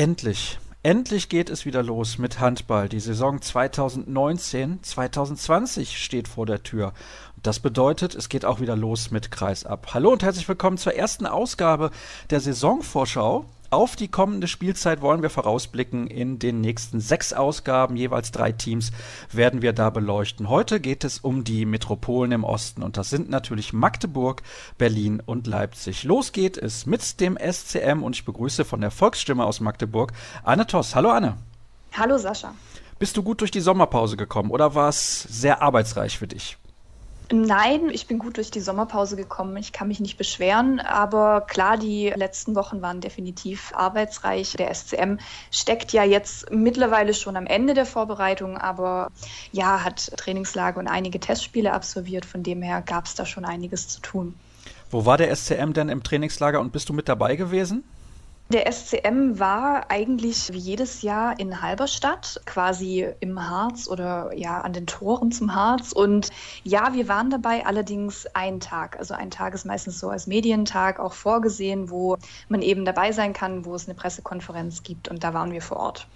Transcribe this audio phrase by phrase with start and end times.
[0.00, 0.58] Endlich.
[0.82, 2.88] Endlich geht es wieder los mit Handball.
[2.88, 6.94] Die Saison 2019-2020 steht vor der Tür.
[7.42, 9.92] Das bedeutet, es geht auch wieder los mit Kreisab.
[9.92, 11.90] Hallo und herzlich willkommen zur ersten Ausgabe
[12.30, 16.06] der Saisonvorschau auf die kommende Spielzeit wollen wir vorausblicken.
[16.08, 18.90] In den nächsten sechs Ausgaben, jeweils drei Teams,
[19.32, 20.48] werden wir da beleuchten.
[20.48, 24.42] Heute geht es um die Metropolen im Osten und das sind natürlich Magdeburg,
[24.76, 26.04] Berlin und Leipzig.
[26.04, 30.12] Los geht es mit dem SCM und ich begrüße von der Volksstimme aus Magdeburg
[30.42, 30.94] Anne Toss.
[30.94, 31.36] Hallo Anne.
[31.92, 32.54] Hallo Sascha.
[32.98, 36.58] Bist du gut durch die Sommerpause gekommen oder war es sehr arbeitsreich für dich?
[37.32, 39.56] Nein, ich bin gut durch die Sommerpause gekommen.
[39.56, 40.80] Ich kann mich nicht beschweren.
[40.80, 44.54] Aber klar, die letzten Wochen waren definitiv arbeitsreich.
[44.54, 45.18] Der SCM
[45.52, 49.12] steckt ja jetzt mittlerweile schon am Ende der Vorbereitung, aber
[49.52, 52.24] ja, hat Trainingslager und einige Testspiele absolviert.
[52.24, 54.34] Von dem her gab es da schon einiges zu tun.
[54.90, 57.84] Wo war der SCM denn im Trainingslager und bist du mit dabei gewesen?
[58.52, 64.72] Der SCM war eigentlich wie jedes Jahr in Halberstadt, quasi im Harz oder ja an
[64.72, 65.92] den Toren zum Harz.
[65.92, 66.30] Und
[66.64, 68.98] ja, wir waren dabei allerdings einen Tag.
[68.98, 73.34] Also ein Tag ist meistens so als Medientag auch vorgesehen, wo man eben dabei sein
[73.34, 75.06] kann, wo es eine Pressekonferenz gibt.
[75.06, 76.08] Und da waren wir vor Ort.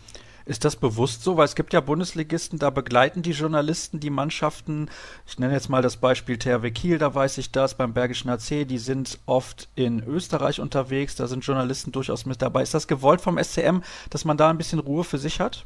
[0.46, 1.36] Ist das bewusst so?
[1.36, 4.90] Weil es gibt ja Bundesligisten, da begleiten die Journalisten die Mannschaften.
[5.26, 8.68] Ich nenne jetzt mal das Beispiel THW Kiel, da weiß ich das, beim Bergischen AC,
[8.68, 12.62] die sind oft in Österreich unterwegs, da sind Journalisten durchaus mit dabei.
[12.62, 13.78] Ist das gewollt vom SCM,
[14.10, 15.64] dass man da ein bisschen Ruhe für sich hat?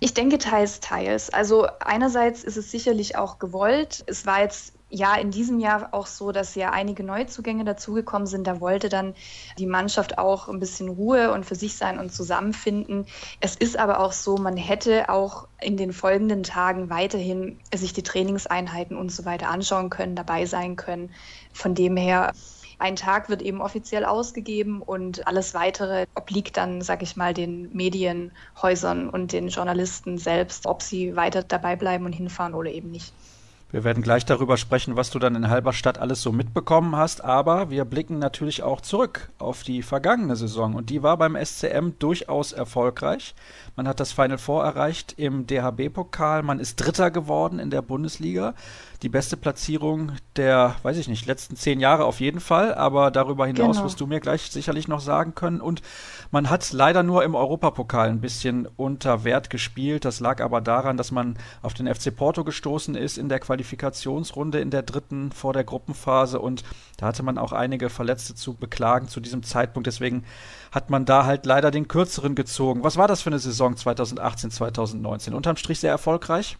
[0.00, 1.30] Ich denke teils, teils.
[1.30, 4.04] Also einerseits ist es sicherlich auch gewollt.
[4.06, 8.46] Es war jetzt ja in diesem Jahr auch so, dass ja einige Neuzugänge dazugekommen sind.
[8.46, 9.14] Da wollte dann
[9.58, 13.06] die Mannschaft auch ein bisschen Ruhe und für sich sein und zusammenfinden.
[13.40, 18.02] Es ist aber auch so, man hätte auch in den folgenden Tagen weiterhin sich die
[18.02, 21.12] Trainingseinheiten und so weiter anschauen können, dabei sein können.
[21.52, 22.32] Von dem her
[22.78, 27.74] ein Tag wird eben offiziell ausgegeben und alles weitere obliegt dann, sag ich mal, den
[27.74, 33.12] Medienhäusern und den Journalisten selbst, ob sie weiter dabei bleiben und hinfahren oder eben nicht.
[33.70, 37.68] Wir werden gleich darüber sprechen, was du dann in Halberstadt alles so mitbekommen hast, aber
[37.68, 42.52] wir blicken natürlich auch zurück auf die vergangene Saison und die war beim SCM durchaus
[42.52, 43.34] erfolgreich.
[43.76, 48.54] Man hat das Final Four erreicht im DHB-Pokal, man ist Dritter geworden in der Bundesliga.
[49.02, 53.46] Die beste Platzierung der, weiß ich nicht, letzten zehn Jahre auf jeden Fall, aber darüber
[53.46, 53.86] hinaus genau.
[53.86, 55.60] wirst du mir gleich sicherlich noch sagen können.
[55.60, 55.82] Und
[56.32, 60.04] man hat leider nur im Europapokal ein bisschen unter Wert gespielt.
[60.04, 64.58] Das lag aber daran, dass man auf den FC Porto gestoßen ist in der Qualifikationsrunde
[64.58, 66.64] in der dritten vor der Gruppenphase und
[66.96, 69.86] da hatte man auch einige Verletzte zu beklagen zu diesem Zeitpunkt.
[69.86, 70.24] Deswegen
[70.72, 72.82] hat man da halt leider den kürzeren gezogen.
[72.82, 75.34] Was war das für eine Saison 2018, 2019?
[75.34, 76.58] Unterm Strich sehr erfolgreich?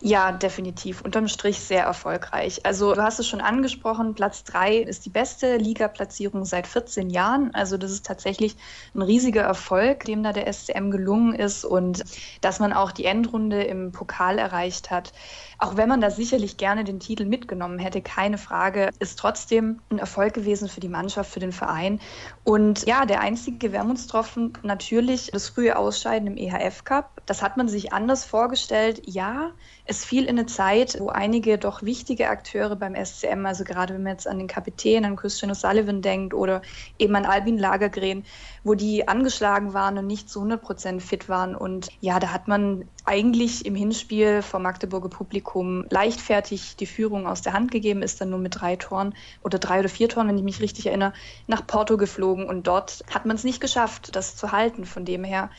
[0.00, 1.02] Ja, definitiv.
[1.02, 2.64] Unterm Strich sehr erfolgreich.
[2.64, 7.54] Also du hast es schon angesprochen, Platz 3 ist die beste Liga-Platzierung seit 14 Jahren.
[7.54, 8.56] Also das ist tatsächlich
[8.94, 12.04] ein riesiger Erfolg, dem da der SCM gelungen ist und
[12.40, 15.12] dass man auch die Endrunde im Pokal erreicht hat.
[15.58, 19.98] Auch wenn man da sicherlich gerne den Titel mitgenommen hätte, keine Frage, ist trotzdem ein
[19.98, 22.00] Erfolg gewesen für die Mannschaft, für den Verein.
[22.44, 27.22] Und ja, der einzige Wermutstropfen natürlich das frühe Ausscheiden im EHF Cup.
[27.26, 29.02] Das hat man sich anders vorgestellt.
[29.06, 29.52] Ja,
[29.88, 34.02] es fiel in eine Zeit, wo einige doch wichtige Akteure beim SCM, also gerade wenn
[34.02, 36.60] man jetzt an den Kapitän, an Christian O'Sullivan denkt oder
[36.98, 38.24] eben an Albin Lagergren,
[38.64, 41.54] wo die angeschlagen waren und nicht zu 100 Prozent fit waren.
[41.54, 47.42] Und ja, da hat man eigentlich im Hinspiel vom Magdeburger Publikum leichtfertig die Führung aus
[47.42, 49.14] der Hand gegeben, ist dann nur mit drei Toren
[49.44, 51.12] oder drei oder vier Toren, wenn ich mich richtig erinnere,
[51.46, 52.48] nach Porto geflogen.
[52.48, 54.84] Und dort hat man es nicht geschafft, das zu halten.
[54.84, 55.50] Von dem her,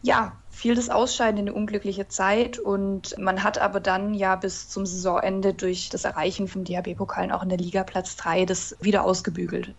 [0.00, 4.68] ja, fiel das Ausscheiden in eine unglückliche Zeit und man hat aber dann ja bis
[4.68, 9.04] zum Saisonende durch das Erreichen vom DHB-Pokalen auch in der Liga Platz 3 das wieder
[9.04, 9.72] ausgebügelt.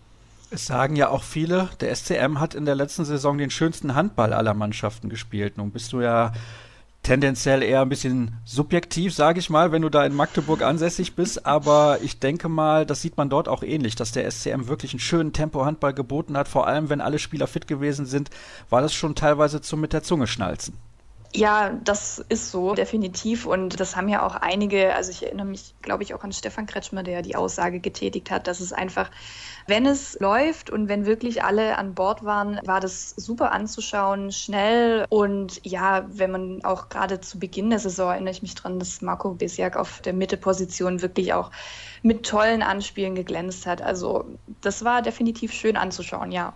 [0.50, 4.32] Es sagen ja auch viele, der SCM hat in der letzten Saison den schönsten Handball
[4.32, 5.58] aller Mannschaften gespielt.
[5.58, 6.32] Nun bist du ja
[7.02, 11.46] tendenziell eher ein bisschen subjektiv, sage ich mal, wenn du da in Magdeburg ansässig bist.
[11.46, 15.00] Aber ich denke mal, das sieht man dort auch ähnlich, dass der SCM wirklich einen
[15.00, 16.48] schönen Tempo-Handball geboten hat.
[16.48, 18.30] Vor allem, wenn alle Spieler fit gewesen sind,
[18.68, 20.74] war das schon teilweise zum mit der Zunge schnalzen.
[21.32, 23.46] Ja, das ist so, definitiv.
[23.46, 26.66] Und das haben ja auch einige, also ich erinnere mich, glaube ich, auch an Stefan
[26.66, 29.10] Kretschmer, der die Aussage getätigt hat, dass es einfach,
[29.68, 35.06] wenn es läuft und wenn wirklich alle an Bord waren, war das super anzuschauen, schnell.
[35.08, 39.00] Und ja, wenn man auch gerade zu Beginn der Saison erinnere ich mich dran, dass
[39.00, 41.52] Marco Besiak auf der Mitteposition wirklich auch
[42.02, 43.82] mit tollen Anspielen geglänzt hat.
[43.82, 44.24] Also
[44.62, 46.54] das war definitiv schön anzuschauen, ja.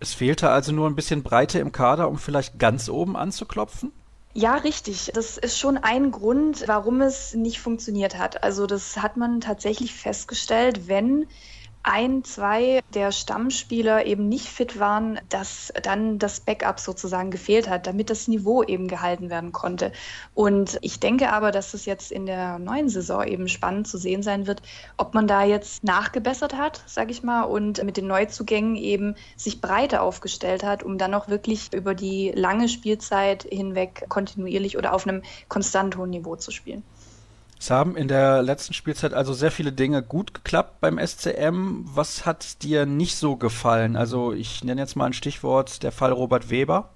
[0.00, 3.92] Es fehlte also nur ein bisschen Breite im Kader, um vielleicht ganz oben anzuklopfen?
[4.38, 5.10] Ja, richtig.
[5.14, 8.42] Das ist schon ein Grund, warum es nicht funktioniert hat.
[8.44, 11.26] Also das hat man tatsächlich festgestellt, wenn
[11.86, 17.86] ein, zwei der Stammspieler eben nicht fit waren, dass dann das Backup sozusagen gefehlt hat,
[17.86, 19.92] damit das Niveau eben gehalten werden konnte.
[20.34, 24.24] Und ich denke aber, dass es jetzt in der neuen Saison eben spannend zu sehen
[24.24, 24.62] sein wird,
[24.96, 29.60] ob man da jetzt nachgebessert hat, sage ich mal, und mit den Neuzugängen eben sich
[29.60, 35.06] breiter aufgestellt hat, um dann auch wirklich über die lange Spielzeit hinweg kontinuierlich oder auf
[35.06, 36.82] einem konstant hohen Niveau zu spielen.
[37.58, 41.84] Es haben in der letzten Spielzeit also sehr viele Dinge gut geklappt beim SCM.
[41.84, 43.96] Was hat dir nicht so gefallen?
[43.96, 46.90] Also ich nenne jetzt mal ein Stichwort, der Fall Robert Weber.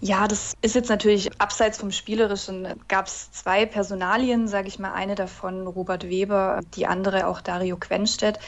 [0.00, 2.68] Ja, das ist jetzt natürlich abseits vom Spielerischen.
[2.86, 7.76] Gab es zwei Personalien, sage ich mal, eine davon Robert Weber, die andere auch Dario
[7.76, 8.38] Quenstedt.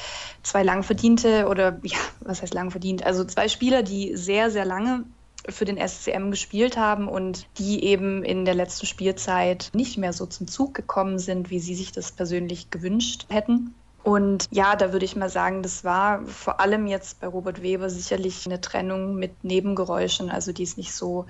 [0.42, 3.04] Zwei lang verdiente oder ja, was heißt lang verdient?
[3.04, 5.04] Also zwei Spieler, die sehr, sehr lange
[5.48, 10.26] für den SCM gespielt haben und die eben in der letzten Spielzeit nicht mehr so
[10.26, 13.74] zum Zug gekommen sind, wie sie sich das persönlich gewünscht hätten.
[14.02, 17.90] Und ja, da würde ich mal sagen, das war vor allem jetzt bei Robert Weber
[17.90, 20.30] sicherlich eine Trennung mit Nebengeräuschen.
[20.30, 21.26] Also die ist nicht so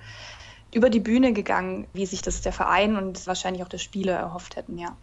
[0.72, 4.56] über die Bühne gegangen, wie sich das der Verein und wahrscheinlich auch der Spieler erhofft
[4.56, 4.96] hätten, ja.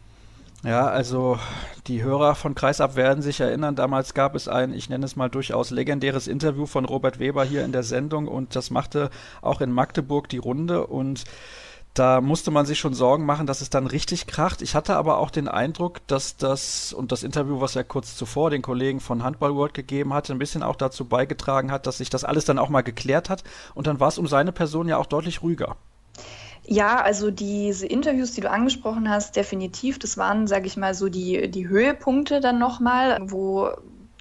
[0.65, 1.37] Ja, also
[1.85, 5.29] die Hörer von Kreisab werden sich erinnern, damals gab es ein, ich nenne es mal
[5.29, 9.11] durchaus legendäres Interview von Robert Weber hier in der Sendung und das machte
[9.43, 11.25] auch in Magdeburg die Runde und
[11.93, 14.63] da musste man sich schon Sorgen machen, dass es dann richtig kracht.
[14.63, 18.49] Ich hatte aber auch den Eindruck, dass das und das Interview, was er kurz zuvor
[18.49, 22.09] den Kollegen von Handball World gegeben hatte, ein bisschen auch dazu beigetragen hat, dass sich
[22.09, 23.43] das alles dann auch mal geklärt hat
[23.75, 25.77] und dann war es um seine Person ja auch deutlich ruhiger.
[26.67, 31.09] Ja, also diese Interviews, die du angesprochen hast, definitiv, das waren, sage ich mal, so
[31.09, 33.69] die, die Höhepunkte dann nochmal, wo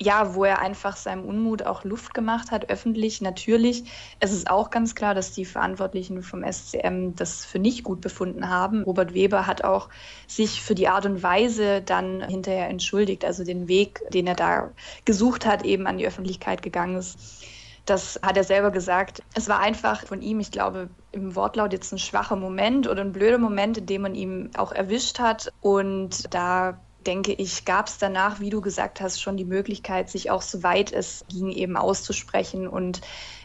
[0.00, 3.20] ja, wo er einfach seinem Unmut auch Luft gemacht hat, öffentlich.
[3.20, 3.84] Natürlich,
[4.18, 8.48] es ist auch ganz klar, dass die Verantwortlichen vom SCM das für nicht gut befunden
[8.48, 8.82] haben.
[8.82, 9.88] Robert Weber hat auch
[10.26, 14.70] sich für die Art und Weise dann hinterher entschuldigt, also den Weg, den er da
[15.04, 17.44] gesucht hat, eben an die Öffentlichkeit gegangen ist.
[17.86, 19.22] Das hat er selber gesagt.
[19.34, 23.12] Es war einfach von ihm, ich glaube, im Wortlaut jetzt ein schwacher Moment oder ein
[23.12, 25.52] blöder Moment, in dem man ihn auch erwischt hat.
[25.60, 30.30] Und da denke ich, gab es danach, wie du gesagt hast, schon die Möglichkeit, sich
[30.30, 32.66] auch soweit es ging eben auszusprechen.
[32.66, 33.02] Und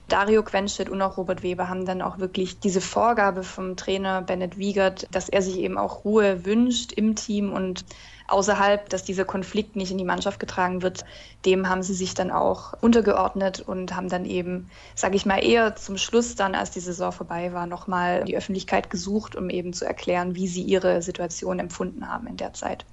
[0.08, 4.58] Dario Quenstedt und auch Robert Weber haben dann auch wirklich diese Vorgabe vom Trainer Bennett
[4.58, 7.86] Wiegert, dass er sich eben auch Ruhe wünscht im Team und
[8.32, 11.06] außerhalb, dass dieser Konflikt nicht in die Mannschaft getragen wird,
[11.46, 15.76] dem haben sie sich dann auch untergeordnet und haben dann eben, sage ich mal, eher
[15.76, 19.86] zum Schluss dann, als die Saison vorbei war, nochmal die Öffentlichkeit gesucht, um eben zu
[19.86, 22.86] erklären, wie sie ihre Situation empfunden haben in der Zeit.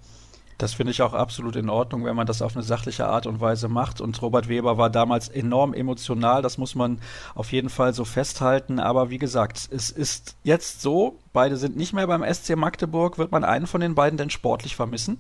[0.59, 3.41] Das finde ich auch absolut in Ordnung, wenn man das auf eine sachliche Art und
[3.41, 4.01] Weise macht.
[4.01, 6.99] Und Robert Weber war damals enorm emotional, das muss man
[7.35, 8.79] auf jeden Fall so festhalten.
[8.79, 13.19] Aber wie gesagt, es ist jetzt so, beide sind nicht mehr beim SC Magdeburg.
[13.19, 15.19] Wird man einen von den beiden denn sportlich vermissen?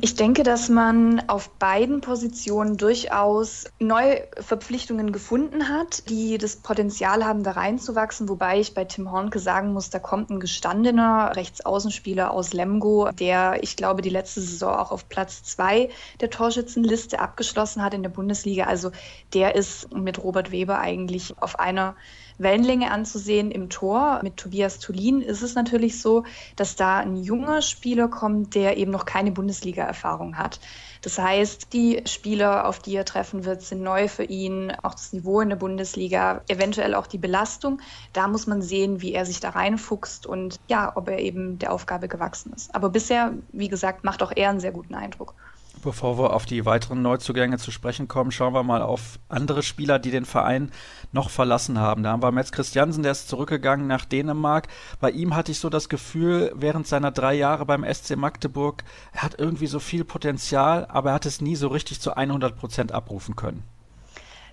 [0.00, 7.24] Ich denke, dass man auf beiden Positionen durchaus neue Verpflichtungen gefunden hat, die das Potenzial
[7.24, 8.28] haben, da reinzuwachsen.
[8.30, 13.62] Wobei ich bei Tim Hornke sagen muss, da kommt ein gestandener Rechtsaußenspieler aus Lemgo, der,
[13.62, 15.90] ich glaube, die letzte Saison auch auf Platz zwei
[16.20, 18.64] der Torschützenliste abgeschlossen hat in der Bundesliga.
[18.64, 18.90] Also
[19.34, 21.94] der ist mit Robert Weber eigentlich auf einer
[22.38, 24.20] Wellenlänge anzusehen im Tor.
[24.22, 26.24] Mit Tobias Tulin ist es natürlich so,
[26.56, 30.60] dass da ein junger Spieler kommt, der eben noch keine Bundesliga-Erfahrung hat.
[31.02, 35.12] Das heißt, die Spieler, auf die er treffen wird, sind neu für ihn, auch das
[35.12, 37.80] Niveau in der Bundesliga, eventuell auch die Belastung.
[38.12, 41.72] Da muss man sehen, wie er sich da reinfuchst und ja, ob er eben der
[41.72, 42.74] Aufgabe gewachsen ist.
[42.74, 45.34] Aber bisher, wie gesagt, macht auch er einen sehr guten Eindruck.
[45.82, 49.98] Bevor wir auf die weiteren Neuzugänge zu sprechen kommen, schauen wir mal auf andere Spieler,
[49.98, 50.72] die den Verein
[51.12, 52.02] noch verlassen haben.
[52.02, 54.68] Da haben wir Metz Christiansen, der ist zurückgegangen nach Dänemark.
[55.00, 58.82] Bei ihm hatte ich so das Gefühl, während seiner drei Jahre beim SC Magdeburg,
[59.12, 62.56] er hat irgendwie so viel Potenzial, aber er hat es nie so richtig zu 100
[62.56, 63.62] Prozent abrufen können.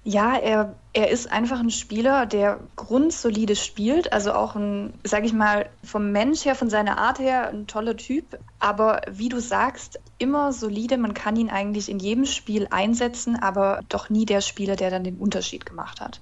[0.08, 4.14] Ja, er, er ist einfach ein Spieler, der grundsolide spielt.
[4.14, 7.98] Also auch ein, sag ich mal, vom Mensch her, von seiner Art her, ein toller
[7.98, 8.38] Typ.
[8.60, 11.00] Aber wie du sagst, immer solide.
[11.00, 15.04] Man kann ihn eigentlich in jedem Spiel einsetzen, aber doch nie der Spieler, der dann
[15.04, 16.22] den Unterschied gemacht hat.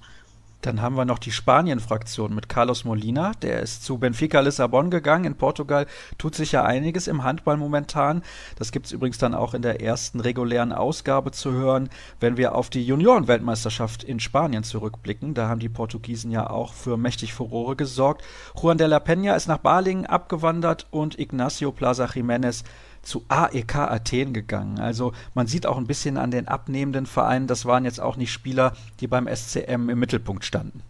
[0.64, 3.32] Dann haben wir noch die Spanien-Fraktion mit Carlos Molina.
[3.42, 5.26] Der ist zu Benfica Lissabon gegangen.
[5.26, 8.22] In Portugal tut sich ja einiges im Handball momentan.
[8.56, 12.54] Das gibt es übrigens dann auch in der ersten regulären Ausgabe zu hören, wenn wir
[12.54, 15.34] auf die Junioren-Weltmeisterschaft in Spanien zurückblicken.
[15.34, 18.24] Da haben die Portugiesen ja auch für mächtig Furore gesorgt.
[18.58, 22.64] Juan de la Peña ist nach Balingen abgewandert und Ignacio Plaza Jiménez
[23.04, 24.78] zu AEK Athen gegangen.
[24.78, 28.32] Also man sieht auch ein bisschen an den abnehmenden Vereinen, das waren jetzt auch nicht
[28.32, 30.82] Spieler, die beim SCM im Mittelpunkt standen.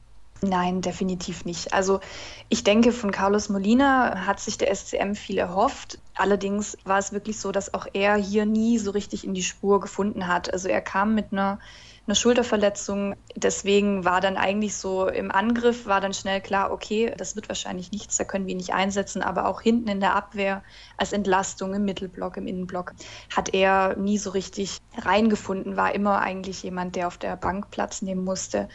[0.42, 1.73] Nein, definitiv nicht.
[1.73, 2.00] Also
[2.49, 5.99] ich denke, von Carlos Molina hat sich der SCM viel erhofft.
[6.14, 9.80] Allerdings war es wirklich so, dass auch er hier nie so richtig in die Spur
[9.80, 10.52] gefunden hat.
[10.52, 11.59] Also er kam mit einer,
[12.06, 13.14] einer Schulterverletzung.
[13.34, 17.92] Deswegen war dann eigentlich so im Angriff, war dann schnell klar, okay, das wird wahrscheinlich
[17.92, 19.23] nichts, da können wir ihn nicht einsetzen.
[19.23, 20.62] Aber auch hinten in der Abwehr
[20.96, 22.92] als Entlastung im Mittelblock, im Innenblock,
[23.34, 28.02] hat er nie so richtig reingefunden, war immer eigentlich jemand, der auf der Bank Platz
[28.02, 28.68] nehmen musste.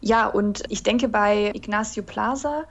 [0.00, 2.64] Ja, und ich denke bei Ignacio Plaza,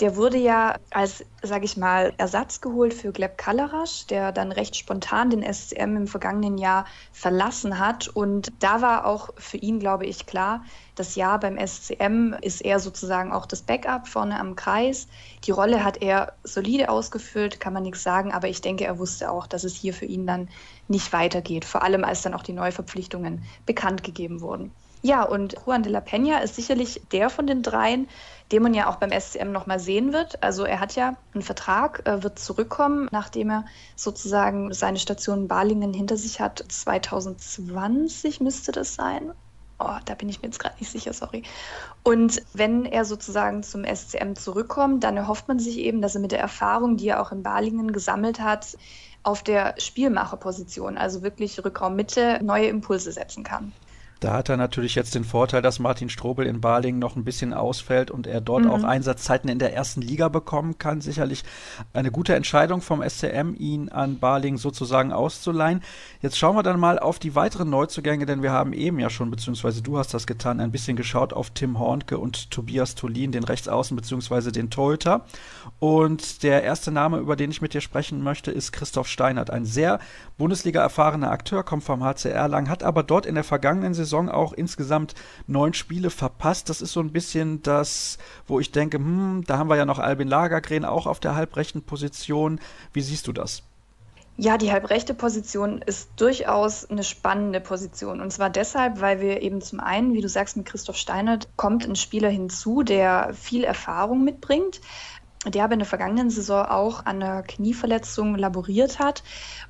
[0.00, 4.74] der wurde ja als, sage ich mal, Ersatz geholt für Gleb Kalarasch, der dann recht
[4.74, 8.08] spontan den SCM im vergangenen Jahr verlassen hat.
[8.08, 10.64] Und da war auch für ihn, glaube ich, klar,
[10.94, 15.06] das Jahr beim SCM ist er sozusagen auch das Backup vorne am Kreis.
[15.44, 19.30] Die Rolle hat er solide ausgefüllt, kann man nichts sagen, aber ich denke, er wusste
[19.30, 20.48] auch, dass es hier für ihn dann
[20.88, 24.72] nicht weitergeht, vor allem als dann auch die Neuverpflichtungen bekannt gegeben wurden.
[25.02, 28.06] Ja, und Juan de la Peña ist sicherlich der von den dreien,
[28.52, 30.42] den man ja auch beim SCM nochmal sehen wird.
[30.42, 33.64] Also er hat ja einen Vertrag, äh, wird zurückkommen, nachdem er
[33.96, 36.64] sozusagen seine Station Balingen hinter sich hat.
[36.66, 39.32] 2020 müsste das sein.
[39.78, 41.42] Oh, da bin ich mir jetzt gerade nicht sicher, sorry.
[42.02, 46.32] Und wenn er sozusagen zum SCM zurückkommt, dann erhofft man sich eben, dass er mit
[46.32, 48.76] der Erfahrung, die er auch in Balingen gesammelt hat,
[49.22, 53.72] auf der Spielmacherposition, also wirklich Rückraummitte, neue Impulse setzen kann.
[54.20, 57.54] Da hat er natürlich jetzt den Vorteil, dass Martin Strobel in Balingen noch ein bisschen
[57.54, 58.70] ausfällt und er dort mhm.
[58.70, 61.00] auch Einsatzzeiten in der ersten Liga bekommen kann.
[61.00, 61.42] Sicherlich
[61.94, 65.82] eine gute Entscheidung vom SCM, ihn an Balingen sozusagen auszuleihen.
[66.20, 69.30] Jetzt schauen wir dann mal auf die weiteren Neuzugänge, denn wir haben eben ja schon,
[69.30, 73.44] beziehungsweise du hast das getan, ein bisschen geschaut auf Tim Hornke und Tobias Tolin, den
[73.44, 75.24] Rechtsaußen, beziehungsweise den Torhüter.
[75.78, 79.48] Und der erste Name, über den ich mit dir sprechen möchte, ist Christoph Steinert.
[79.48, 79.98] Ein sehr
[80.36, 84.28] Bundesliga erfahrener Akteur, kommt vom HCR lang, hat aber dort in der vergangenen Saison Saison
[84.28, 85.14] auch insgesamt
[85.46, 86.68] neun Spiele verpasst.
[86.68, 90.00] Das ist so ein bisschen das, wo ich denke, hm, da haben wir ja noch
[90.00, 92.60] Albin Lagergren auch auf der halbrechten Position.
[92.92, 93.62] Wie siehst du das?
[94.36, 98.20] Ja, die halbrechte Position ist durchaus eine spannende Position.
[98.20, 101.86] Und zwar deshalb, weil wir eben zum einen, wie du sagst, mit Christoph Steinert kommt
[101.86, 104.80] ein Spieler hinzu, der viel Erfahrung mitbringt,
[105.46, 109.22] der aber in der vergangenen Saison auch an einer Knieverletzung laboriert hat.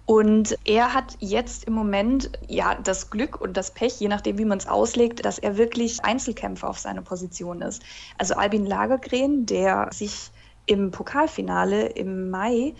[0.05, 4.45] Und er hat jetzt im Moment ja das Glück und das Pech, je nachdem, wie
[4.45, 7.83] man es auslegt, dass er wirklich Einzelkämpfer auf seiner Position ist.
[8.19, 10.33] Also Albin Lagergren, der sich
[10.67, 12.75] im Pokalfinale im Mai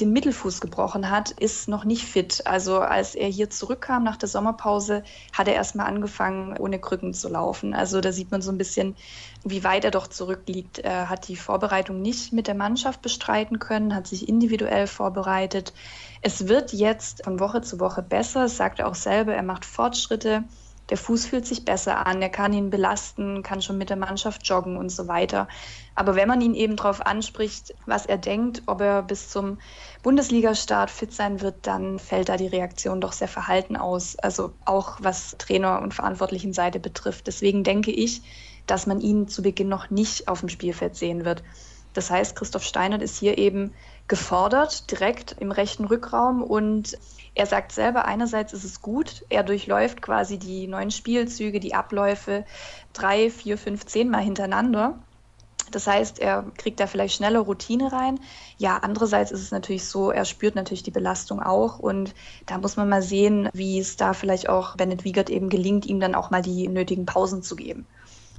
[0.00, 2.42] den Mittelfuß gebrochen hat, ist noch nicht fit.
[2.46, 7.28] Also als er hier zurückkam nach der Sommerpause, hat er erstmal angefangen, ohne Krücken zu
[7.28, 7.72] laufen.
[7.72, 8.96] Also da sieht man so ein bisschen,
[9.44, 10.80] wie weit er doch zurückliegt.
[10.80, 15.72] Er hat die Vorbereitung nicht mit der Mannschaft bestreiten können, hat sich individuell vorbereitet.
[16.22, 20.44] Es wird jetzt von Woche zu Woche besser, sagt er auch selber, er macht Fortschritte
[20.88, 24.46] der Fuß fühlt sich besser an, er kann ihn belasten, kann schon mit der Mannschaft
[24.46, 25.48] joggen und so weiter.
[25.94, 29.58] Aber wenn man ihn eben darauf anspricht, was er denkt, ob er bis zum
[30.02, 34.16] Bundesliga-Start fit sein wird, dann fällt da die Reaktion doch sehr verhalten aus.
[34.16, 37.26] Also auch was Trainer und verantwortlichen Seite betrifft.
[37.26, 38.22] Deswegen denke ich,
[38.66, 41.42] dass man ihn zu Beginn noch nicht auf dem Spielfeld sehen wird.
[41.94, 43.72] Das heißt, Christoph Steinert ist hier eben
[44.08, 46.96] gefordert, direkt im rechten Rückraum und
[47.34, 52.44] er sagt selber, einerseits ist es gut, er durchläuft quasi die neuen Spielzüge, die Abläufe
[52.92, 54.98] drei, vier, fünf, zehn Mal hintereinander.
[55.70, 58.20] Das heißt, er kriegt da vielleicht schneller Routine rein.
[58.56, 62.14] Ja, andererseits ist es natürlich so, er spürt natürlich die Belastung auch und
[62.46, 65.98] da muss man mal sehen, wie es da vielleicht auch Bennett Wiegert eben gelingt, ihm
[65.98, 67.86] dann auch mal die nötigen Pausen zu geben.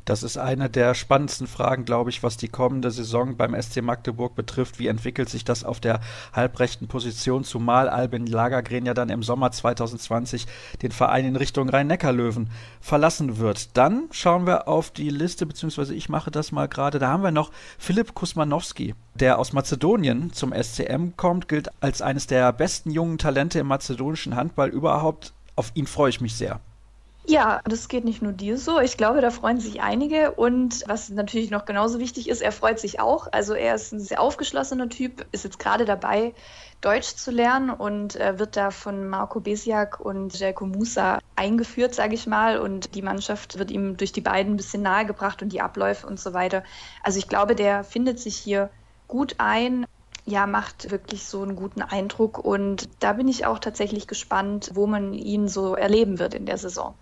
[0.07, 4.35] Das ist eine der spannendsten Fragen, glaube ich, was die kommende Saison beim SC Magdeburg
[4.35, 4.79] betrifft.
[4.79, 5.99] Wie entwickelt sich das auf der
[6.31, 10.47] halbrechten Position, zumal Albin Lagergren ja dann im Sommer 2020
[10.81, 12.49] den Verein in Richtung Rhein-Neckar-Löwen
[12.79, 13.75] verlassen wird.
[13.75, 16.99] Dann schauen wir auf die Liste, beziehungsweise ich mache das mal gerade.
[16.99, 22.27] Da haben wir noch Philipp Kusmanowski, der aus Mazedonien zum SCM kommt, gilt als eines
[22.27, 25.33] der besten jungen Talente im mazedonischen Handball überhaupt.
[25.57, 26.61] Auf ihn freue ich mich sehr.
[27.29, 28.79] Ja, das geht nicht nur dir so.
[28.79, 30.31] Ich glaube, da freuen sich einige.
[30.31, 33.27] Und was natürlich noch genauso wichtig ist, er freut sich auch.
[33.29, 36.33] Also er ist ein sehr aufgeschlossener Typ, ist jetzt gerade dabei,
[36.79, 42.15] Deutsch zu lernen und äh, wird da von Marco Besiak und Jelko Musa eingeführt, sage
[42.15, 42.59] ich mal.
[42.59, 46.21] Und die Mannschaft wird ihm durch die beiden ein bisschen nahegebracht und die Abläufe und
[46.21, 46.63] so weiter.
[47.03, 48.69] Also ich glaube, der findet sich hier
[49.09, 49.85] gut ein
[50.25, 52.37] ja, macht wirklich so einen guten Eindruck.
[52.37, 56.57] Und da bin ich auch tatsächlich gespannt, wo man ihn so erleben wird in der
[56.57, 56.95] Saison.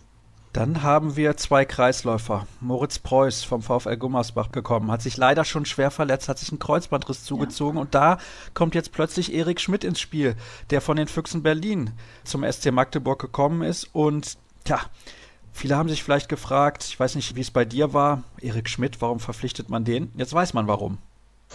[0.56, 2.48] Dann haben wir zwei Kreisläufer.
[2.62, 6.60] Moritz Preuß vom VfL Gummersbach gekommen, hat sich leider schon schwer verletzt, hat sich einen
[6.60, 7.82] Kreuzbandriss zugezogen ja.
[7.82, 8.20] und da
[8.54, 10.38] kommt jetzt plötzlich Erik Schmidt ins Spiel,
[10.70, 11.92] der von den Füchsen Berlin
[12.24, 14.80] zum SC Magdeburg gekommen ist und ja,
[15.52, 19.02] Viele haben sich vielleicht gefragt, ich weiß nicht, wie es bei dir war, Erik Schmidt,
[19.02, 20.12] warum verpflichtet man den?
[20.16, 21.00] Jetzt weiß man warum.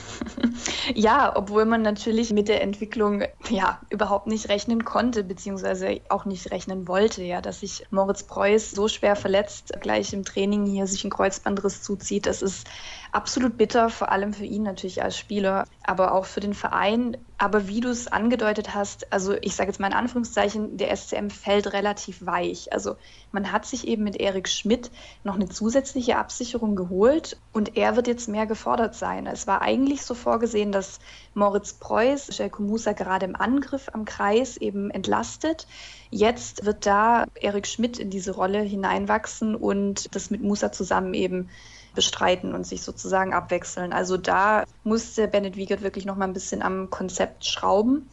[0.94, 6.50] Ja, obwohl man natürlich mit der Entwicklung ja überhaupt nicht rechnen konnte, beziehungsweise auch nicht
[6.50, 11.04] rechnen wollte, ja, dass sich Moritz Preuß so schwer verletzt, gleich im Training hier sich
[11.04, 12.26] einen Kreuzbandriss zuzieht.
[12.26, 12.66] Das ist
[13.12, 17.16] absolut bitter, vor allem für ihn natürlich als Spieler, aber auch für den Verein.
[17.38, 21.30] Aber wie du es angedeutet hast, also ich sage jetzt mal in Anführungszeichen, der SCM
[21.30, 22.72] fällt relativ weich.
[22.72, 22.96] Also
[23.32, 24.90] man hat sich eben mit Erik Schmidt
[25.24, 29.26] noch eine zusätzliche Absicherung geholt und er wird jetzt mehr gefordert sein.
[29.26, 31.00] Es war eigentlich so vorgesehen, dass
[31.34, 35.66] Moritz Preuß Jelko Musa gerade im Angriff am Kreis eben entlastet.
[36.10, 41.48] Jetzt wird da Erik Schmidt in diese Rolle hineinwachsen und das mit Musa zusammen eben
[41.94, 43.92] bestreiten und sich sozusagen abwechseln.
[43.92, 48.08] Also da musste Bennett Wiegert wirklich noch mal ein bisschen am Konzept schrauben.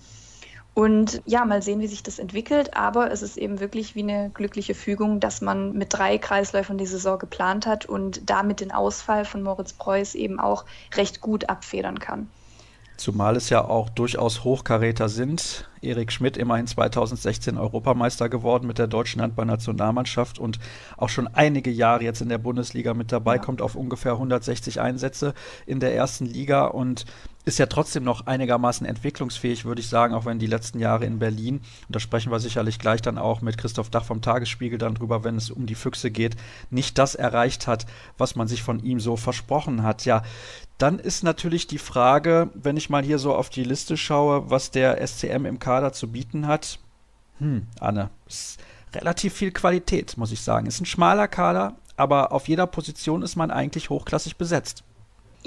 [0.73, 2.77] Und ja, mal sehen, wie sich das entwickelt.
[2.77, 6.85] Aber es ist eben wirklich wie eine glückliche Fügung, dass man mit drei Kreisläufern die
[6.85, 11.97] Saison geplant hat und damit den Ausfall von Moritz Preuß eben auch recht gut abfedern
[11.97, 12.29] kann.
[12.97, 15.69] Zumal es ja auch durchaus Hochkaräter sind.
[15.81, 20.57] Erik Schmidt immerhin 2016 Europameister geworden mit der deutschen Handballnationalmannschaft und
[20.97, 23.41] auch schon einige Jahre jetzt in der Bundesliga mit dabei, ja.
[23.41, 25.35] kommt auf ungefähr 160 Einsätze
[25.67, 27.05] in der ersten Liga und
[27.47, 31.17] ist ja trotzdem noch einigermaßen entwicklungsfähig, würde ich sagen, auch wenn die letzten Jahre in
[31.17, 34.95] Berlin, und da sprechen wir sicherlich gleich dann auch mit Christoph Dach vom Tagesspiegel dann
[34.95, 36.35] drüber, wenn es um die Füchse geht,
[36.69, 37.85] nicht das erreicht hat,
[38.17, 40.03] was man sich von ihm so versprochen hat.
[40.03, 40.23] Ja,
[40.77, 44.69] dann ist natürlich die Frage, wenn ich mal hier so auf die Liste schaue, was
[44.69, 46.79] der SCM im Kader zu bieten hat.
[47.39, 48.59] Hm, Anne, ist
[48.93, 50.67] relativ viel Qualität, muss ich sagen.
[50.67, 54.83] Ist ein schmaler Kader, aber auf jeder Position ist man eigentlich hochklassig besetzt.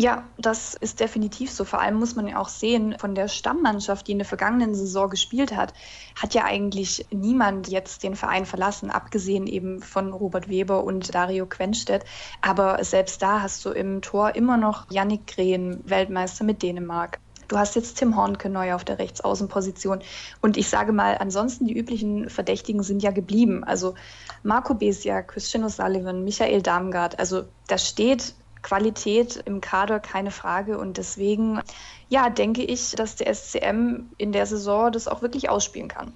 [0.00, 1.66] Ja, das ist definitiv so.
[1.66, 5.10] Vor allem muss man ja auch sehen, von der Stammmannschaft, die in der vergangenen Saison
[5.10, 5.74] gespielt hat,
[6.18, 11.44] hat ja eigentlich niemand jetzt den Verein verlassen, abgesehen eben von Robert Weber und Dario
[11.44, 12.06] Quenstedt.
[12.40, 17.18] Aber selbst da hast du im Tor immer noch Yannick Green, Weltmeister mit Dänemark.
[17.48, 20.00] Du hast jetzt Tim Hornke neu auf der Rechtsaußenposition.
[20.40, 23.64] Und ich sage mal, ansonsten die üblichen Verdächtigen sind ja geblieben.
[23.64, 23.96] Also
[24.44, 27.18] Marco Besiak, Christian O'Sullivan, Michael Damgard.
[27.18, 30.78] Also da steht Qualität im Kader, keine Frage.
[30.78, 31.60] Und deswegen,
[32.08, 36.12] ja, denke ich, dass der SCM in der Saison das auch wirklich ausspielen kann.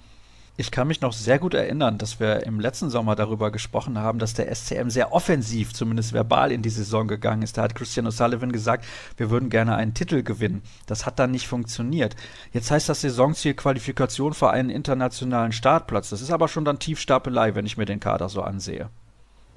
[0.57, 4.21] Ich kann mich noch sehr gut erinnern, dass wir im letzten Sommer darüber gesprochen haben,
[4.21, 7.59] dass der SCM sehr offensiv, zumindest verbal, in die Saison gegangen ist.
[7.59, 8.85] Da hat Christian O'Sullivan gesagt,
[9.17, 10.63] wir würden gerne einen Titel gewinnen.
[10.87, 12.15] Das hat dann nicht funktioniert.
[12.53, 16.11] Jetzt heißt das Saisonziel Qualifikation für einen internationalen Startplatz.
[16.11, 18.91] Das ist aber schon dann Tiefstapelei, wenn ich mir den Kader so ansehe.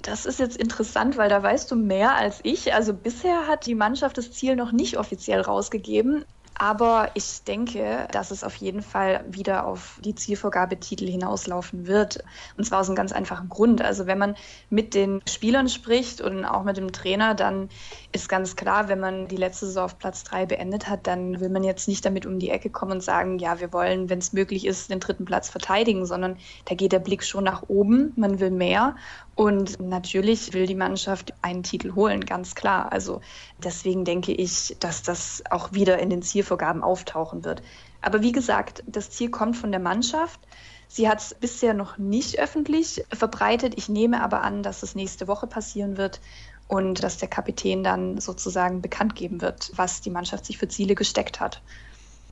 [0.02, 2.72] Das ist jetzt interessant, weil da weißt du mehr als ich.
[2.72, 6.24] Also bisher hat die Mannschaft das Ziel noch nicht offiziell rausgegeben.
[6.60, 12.24] Aber ich denke, dass es auf jeden Fall wieder auf die Zielvorgabetitel hinauslaufen wird.
[12.56, 13.80] Und zwar aus einem ganz einfachen Grund.
[13.80, 14.34] Also wenn man
[14.68, 17.68] mit den Spielern spricht und auch mit dem Trainer, dann
[18.10, 21.48] ist ganz klar, wenn man die letzte Saison auf Platz drei beendet hat, dann will
[21.48, 24.32] man jetzt nicht damit um die Ecke kommen und sagen, ja, wir wollen, wenn es
[24.32, 28.12] möglich ist, den dritten Platz verteidigen, sondern da geht der Blick schon nach oben.
[28.16, 28.96] Man will mehr.
[29.38, 32.90] Und natürlich will die Mannschaft einen Titel holen, ganz klar.
[32.90, 33.20] Also
[33.62, 37.62] deswegen denke ich, dass das auch wieder in den Zielvorgaben auftauchen wird.
[38.02, 40.40] Aber wie gesagt, das Ziel kommt von der Mannschaft.
[40.88, 43.74] Sie hat es bisher noch nicht öffentlich verbreitet.
[43.76, 46.20] Ich nehme aber an, dass es nächste Woche passieren wird
[46.66, 50.96] und dass der Kapitän dann sozusagen bekannt geben wird, was die Mannschaft sich für Ziele
[50.96, 51.62] gesteckt hat.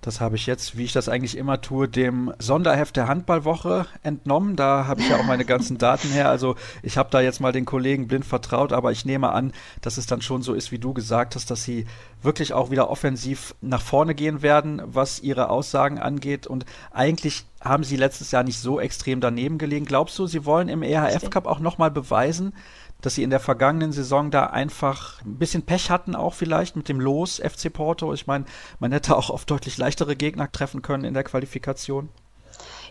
[0.06, 4.54] Das habe ich jetzt, wie ich das eigentlich immer tue, dem Sonderheft der Handballwoche entnommen.
[4.54, 6.30] Da habe ich ja auch meine ganzen Daten her.
[6.30, 9.96] Also ich habe da jetzt mal den Kollegen blind vertraut, aber ich nehme an, dass
[9.98, 11.86] es dann schon so ist, wie du gesagt hast, dass sie
[12.22, 16.46] wirklich auch wieder offensiv nach vorne gehen werden, was ihre Aussagen angeht.
[16.46, 19.86] Und eigentlich haben sie letztes Jahr nicht so extrem daneben gelegen.
[19.86, 22.52] Glaubst du, sie wollen im EHF Cup auch nochmal beweisen,
[23.00, 26.88] dass sie in der vergangenen Saison da einfach ein bisschen Pech hatten, auch vielleicht mit
[26.88, 28.12] dem Los FC Porto.
[28.12, 28.44] Ich meine,
[28.80, 32.08] man hätte auch auf deutlich leichtere Gegner treffen können in der Qualifikation.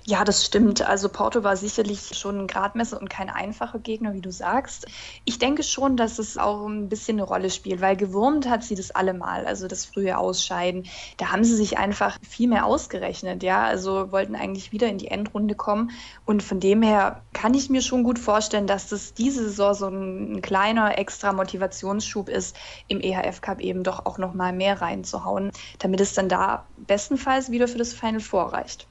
[0.07, 0.83] Ja, das stimmt.
[0.83, 4.85] Also Porto war sicherlich schon ein Gradmesser und kein einfacher Gegner, wie du sagst.
[5.23, 8.75] Ich denke schon, dass es auch ein bisschen eine Rolle spielt, weil gewurmt hat sie
[8.75, 10.85] das allemal, also das frühe Ausscheiden.
[11.17, 15.07] Da haben sie sich einfach viel mehr ausgerechnet, ja, also wollten eigentlich wieder in die
[15.07, 15.89] Endrunde kommen.
[16.23, 19.87] Und von dem her kann ich mir schon gut vorstellen, dass das diese Saison so
[19.87, 22.55] ein, kleiner extra Motivationsschub ist,
[22.87, 27.49] im EHF Cup eben doch auch noch mal mehr reinzuhauen, damit es dann da bestenfalls
[27.49, 28.85] wieder für das Final vorreicht.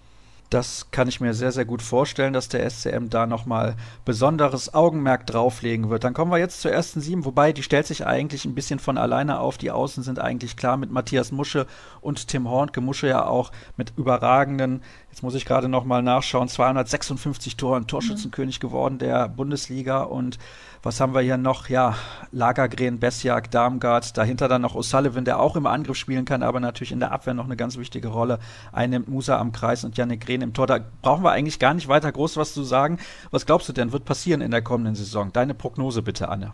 [0.54, 5.26] Das kann ich mir sehr, sehr gut vorstellen, dass der SCM da nochmal besonderes Augenmerk
[5.26, 6.04] drauflegen wird.
[6.04, 8.96] Dann kommen wir jetzt zur ersten sieben, wobei die stellt sich eigentlich ein bisschen von
[8.96, 9.58] alleine auf.
[9.58, 11.66] Die Außen sind eigentlich klar mit Matthias Musche
[12.00, 12.80] und Tim Hornke.
[12.80, 18.66] Musche ja auch mit überragenden, jetzt muss ich gerade nochmal nachschauen, 256 Toren, Torschützenkönig mhm.
[18.66, 20.40] geworden der Bundesliga und
[20.82, 21.68] was haben wir hier noch?
[21.68, 21.94] Ja,
[22.32, 26.90] Lagergren, Besjak, Darmgard, dahinter dann noch O'Sullivan, der auch im Angriff spielen kann, aber natürlich
[26.90, 28.40] in der Abwehr noch eine ganz wichtige Rolle
[28.72, 29.06] einnimmt.
[29.06, 30.66] Musa am Kreis und Janik Green im Tor.
[30.66, 32.98] Da brauchen wir eigentlich gar nicht weiter groß was zu sagen.
[33.30, 35.32] Was glaubst du denn, wird passieren in der kommenden Saison?
[35.32, 36.52] Deine Prognose bitte, Anne.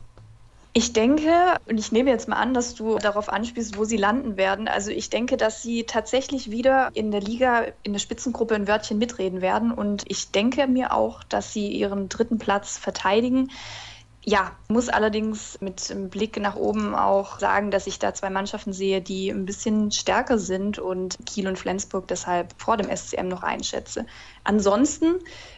[0.72, 4.36] Ich denke, und ich nehme jetzt mal an, dass du darauf anspielst, wo sie landen
[4.36, 4.68] werden.
[4.68, 8.98] Also ich denke, dass sie tatsächlich wieder in der Liga, in der Spitzengruppe ein Wörtchen
[8.98, 9.72] mitreden werden.
[9.72, 13.50] Und ich denke mir auch, dass sie ihren dritten Platz verteidigen.
[14.22, 19.00] Ja, muss allerdings mit Blick nach oben auch sagen, dass ich da zwei Mannschaften sehe,
[19.00, 24.04] die ein bisschen stärker sind und Kiel und Flensburg deshalb vor dem SCM noch einschätze.
[24.44, 25.14] Ansonsten,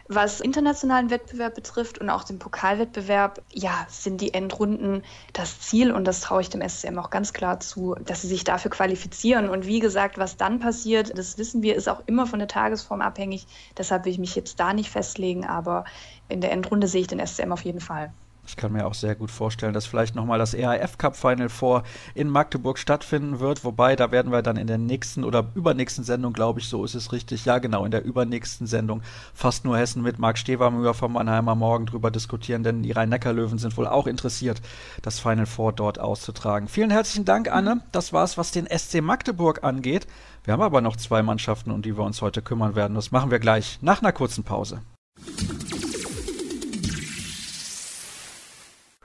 [0.07, 6.05] was internationalen Wettbewerb betrifft und auch den Pokalwettbewerb, ja, sind die Endrunden das Ziel und
[6.05, 9.49] das traue ich dem SCM auch ganz klar zu, dass sie sich dafür qualifizieren.
[9.49, 13.01] Und wie gesagt, was dann passiert, das wissen wir, ist auch immer von der Tagesform
[13.01, 13.45] abhängig.
[13.77, 15.83] Deshalb will ich mich jetzt da nicht festlegen, aber
[16.29, 18.13] in der Endrunde sehe ich den SCM auf jeden Fall.
[18.45, 21.83] Ich kann mir auch sehr gut vorstellen, dass vielleicht nochmal das EHF Cup Final vor
[22.13, 23.63] in Magdeburg stattfinden wird.
[23.63, 26.93] Wobei, da werden wir dann in der nächsten oder übernächsten Sendung, glaube ich, so ist
[26.93, 27.45] es richtig.
[27.45, 29.01] Ja, genau, in der übernächsten Sendung
[29.33, 33.77] fast nur Hessen mit Marc Stevermüher vom Mannheimer Morgen drüber diskutieren, denn die Rhein-Neckar-Löwen sind
[33.77, 34.61] wohl auch interessiert,
[35.01, 36.67] das Final Four dort auszutragen.
[36.67, 37.81] Vielen herzlichen Dank, Anne.
[37.93, 40.05] Das war's, was den SC Magdeburg angeht.
[40.43, 42.95] Wir haben aber noch zwei Mannschaften, um die wir uns heute kümmern werden.
[42.95, 44.81] Das machen wir gleich nach einer kurzen Pause.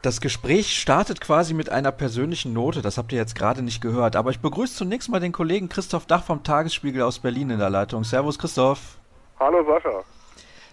[0.09, 4.17] Das Gespräch startet quasi mit einer persönlichen Note, das habt ihr jetzt gerade nicht gehört,
[4.17, 7.69] aber ich begrüße zunächst mal den Kollegen Christoph Dach vom Tagesspiegel aus Berlin in der
[7.69, 8.05] Leitung.
[8.05, 8.97] Servus Christoph.
[9.39, 10.03] Hallo Sascha.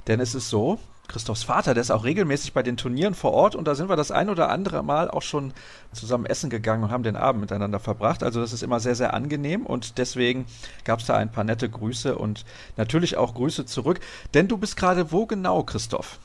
[0.07, 3.55] Denn es ist so, Christophs Vater, der ist auch regelmäßig bei den Turnieren vor Ort
[3.55, 5.51] und da sind wir das ein oder andere Mal auch schon
[5.91, 8.23] zusammen essen gegangen und haben den Abend miteinander verbracht.
[8.23, 10.45] Also das ist immer sehr, sehr angenehm und deswegen
[10.85, 12.45] gab es da ein paar nette Grüße und
[12.77, 13.99] natürlich auch Grüße zurück.
[14.33, 16.19] Denn du bist gerade wo genau, Christoph?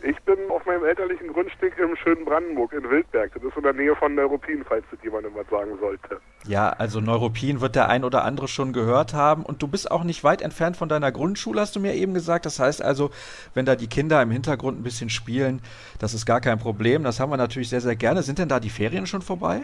[0.00, 3.32] Ich bin auf meinem elterlichen Grundstück im schönen Brandenburg in Wildberg.
[3.34, 6.20] Das ist in der Nähe von Neuruppin, falls das jemandem was sagen sollte.
[6.46, 9.42] Ja, also Neuruppin wird der ein oder andere schon gehört haben.
[9.42, 12.46] Und du bist auch nicht weit entfernt von deiner Grundschule, hast du mir eben gesagt.
[12.46, 13.10] Das heißt also,
[13.54, 15.62] wenn da die Kinder im Hintergrund ein bisschen spielen,
[15.98, 17.02] das ist gar kein Problem.
[17.02, 18.22] Das haben wir natürlich sehr, sehr gerne.
[18.22, 19.62] Sind denn da die Ferien schon vorbei?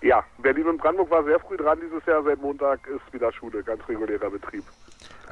[0.00, 2.22] Ja, Berlin und Brandenburg war sehr früh dran dieses Jahr.
[2.22, 4.64] Seit Montag ist wieder Schule, ganz regulärer Betrieb.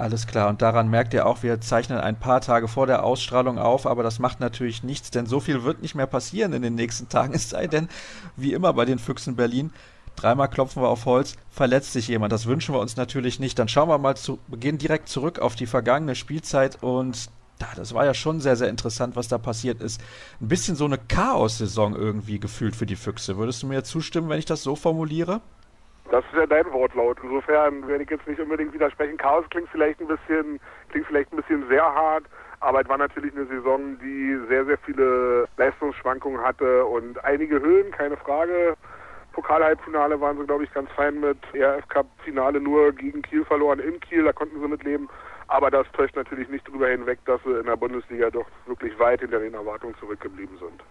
[0.03, 0.49] Alles klar.
[0.49, 4.03] Und daran merkt ihr auch, wir zeichnen ein paar Tage vor der Ausstrahlung auf, aber
[4.03, 7.35] das macht natürlich nichts, denn so viel wird nicht mehr passieren in den nächsten Tagen.
[7.35, 7.89] Es sei denn,
[8.37, 9.71] wie immer bei den Füchsen Berlin,
[10.17, 12.33] dreimal klopfen wir auf Holz, verletzt sich jemand.
[12.33, 13.61] Das wünschen wir uns natürlich nicht.
[13.61, 17.95] Dann schauen wir mal zu Beginn direkt zurück auf die vergangene Spielzeit und ja, das
[17.95, 20.01] war ja schon sehr, sehr interessant, was da passiert ist.
[20.41, 23.39] Ein bisschen so eine Chaos-Saison irgendwie gefühlt für die Füchse.
[23.39, 25.43] Würdest du mir zustimmen, wenn ich das so formuliere?
[26.11, 27.19] Das ist ja dein Wortlaut.
[27.23, 29.17] Insofern werde ich jetzt nicht unbedingt widersprechen.
[29.17, 30.61] Chaos klingt vielleicht ein bisschen,
[30.91, 32.25] klingt vielleicht ein bisschen sehr hart,
[32.61, 37.91] aber es war natürlich eine Saison, die sehr, sehr viele Leistungsschwankungen hatte und einige Höhen,
[37.93, 38.77] keine Frage.
[39.33, 41.39] Pokal-Halbfinale waren sie, glaube ich, ganz fein mit.
[41.55, 45.09] ERF Cup-Finale nur gegen Kiel verloren in Kiel, da konnten sie mit leben.
[45.49, 49.21] Aber das täuscht natürlich nicht darüber hinweg, dass sie in der Bundesliga doch wirklich weit
[49.21, 50.83] hinter den Erwartungen zurückgeblieben sind.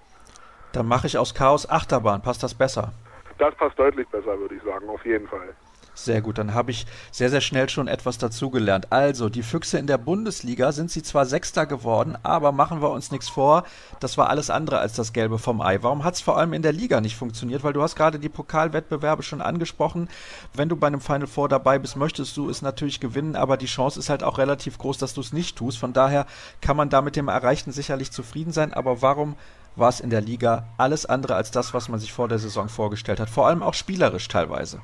[0.73, 2.21] Dann mache ich aus Chaos Achterbahn.
[2.21, 2.93] Passt das besser?
[3.41, 5.55] Das passt deutlich besser, würde ich sagen, auf jeden Fall.
[5.95, 8.91] Sehr gut, dann habe ich sehr, sehr schnell schon etwas dazugelernt.
[8.91, 13.09] Also, die Füchse in der Bundesliga sind sie zwar Sechster geworden, aber machen wir uns
[13.09, 13.63] nichts vor,
[13.99, 15.81] das war alles andere als das Gelbe vom Ei.
[15.81, 17.63] Warum hat es vor allem in der Liga nicht funktioniert?
[17.63, 20.07] Weil du hast gerade die Pokalwettbewerbe schon angesprochen.
[20.53, 23.65] Wenn du bei einem Final Four dabei bist, möchtest du es natürlich gewinnen, aber die
[23.65, 25.79] Chance ist halt auch relativ groß, dass du es nicht tust.
[25.79, 26.27] Von daher
[26.61, 29.35] kann man da mit dem Erreichten sicherlich zufrieden sein, aber warum
[29.75, 32.69] war es in der Liga alles andere als das, was man sich vor der Saison
[32.69, 33.29] vorgestellt hat.
[33.29, 34.81] Vor allem auch spielerisch teilweise.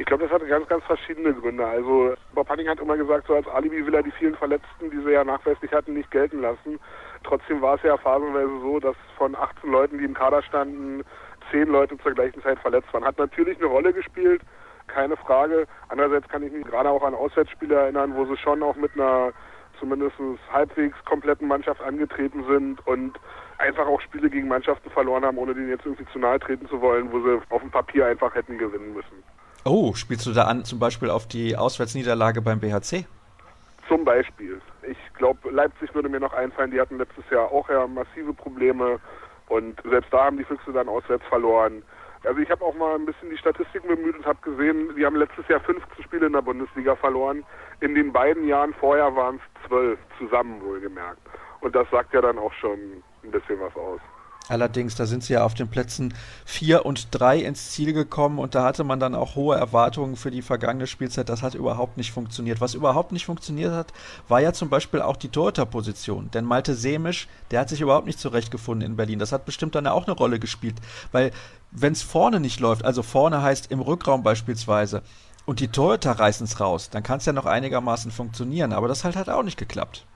[0.00, 1.66] Ich glaube, das hatte ganz, ganz verschiedene Gründe.
[1.66, 5.02] Also Bob Hanning hat immer gesagt, so als Alibi will er die vielen Verletzten, die
[5.02, 6.78] sie ja nachweislich hatten, nicht gelten lassen.
[7.24, 11.02] Trotzdem war es ja phasenweise so, dass von 18 Leuten, die im Kader standen,
[11.50, 13.04] 10 Leute zur gleichen Zeit verletzt waren.
[13.04, 14.42] Hat natürlich eine Rolle gespielt,
[14.86, 15.66] keine Frage.
[15.88, 19.32] Andererseits kann ich mich gerade auch an Auswärtsspiele erinnern, wo sie schon auch mit einer
[19.80, 20.14] zumindest
[20.52, 23.18] halbwegs kompletten Mannschaft angetreten sind und
[23.58, 26.80] einfach auch Spiele gegen Mannschaften verloren haben, ohne denen jetzt irgendwie zu nahe treten zu
[26.80, 29.22] wollen, wo sie auf dem Papier einfach hätten gewinnen müssen.
[29.64, 33.04] Oh, spielst du da an zum Beispiel auf die Auswärtsniederlage beim BHC?
[33.88, 34.60] Zum Beispiel.
[34.82, 39.00] Ich glaube, Leipzig würde mir noch einfallen, die hatten letztes Jahr auch ja massive Probleme
[39.48, 41.82] und selbst da haben die Füchse dann auswärts verloren.
[42.24, 45.16] Also ich habe auch mal ein bisschen die Statistiken bemüht und habe gesehen, die haben
[45.16, 47.44] letztes Jahr 15 Spiele in der Bundesliga verloren.
[47.80, 51.20] In den beiden Jahren vorher waren es 12 zusammen wohlgemerkt.
[51.60, 52.78] Und das sagt ja dann auch schon
[53.28, 54.00] ein bisschen was aus.
[54.48, 56.14] Allerdings, da sind sie ja auf den Plätzen
[56.46, 60.30] 4 und 3 ins Ziel gekommen und da hatte man dann auch hohe Erwartungen für
[60.30, 61.28] die vergangene Spielzeit.
[61.28, 62.62] Das hat überhaupt nicht funktioniert.
[62.62, 63.92] Was überhaupt nicht funktioniert hat,
[64.26, 66.30] war ja zum Beispiel auch die Torhüterposition.
[66.30, 69.18] Denn Malte Semisch, der hat sich überhaupt nicht zurechtgefunden in Berlin.
[69.18, 70.76] Das hat bestimmt dann auch eine Rolle gespielt.
[71.12, 71.30] Weil,
[71.70, 75.02] wenn es vorne nicht läuft, also vorne heißt im Rückraum beispielsweise,
[75.44, 78.72] und die Torhüter reißen es raus, dann kann es ja noch einigermaßen funktionieren.
[78.72, 80.06] Aber das halt hat auch nicht geklappt.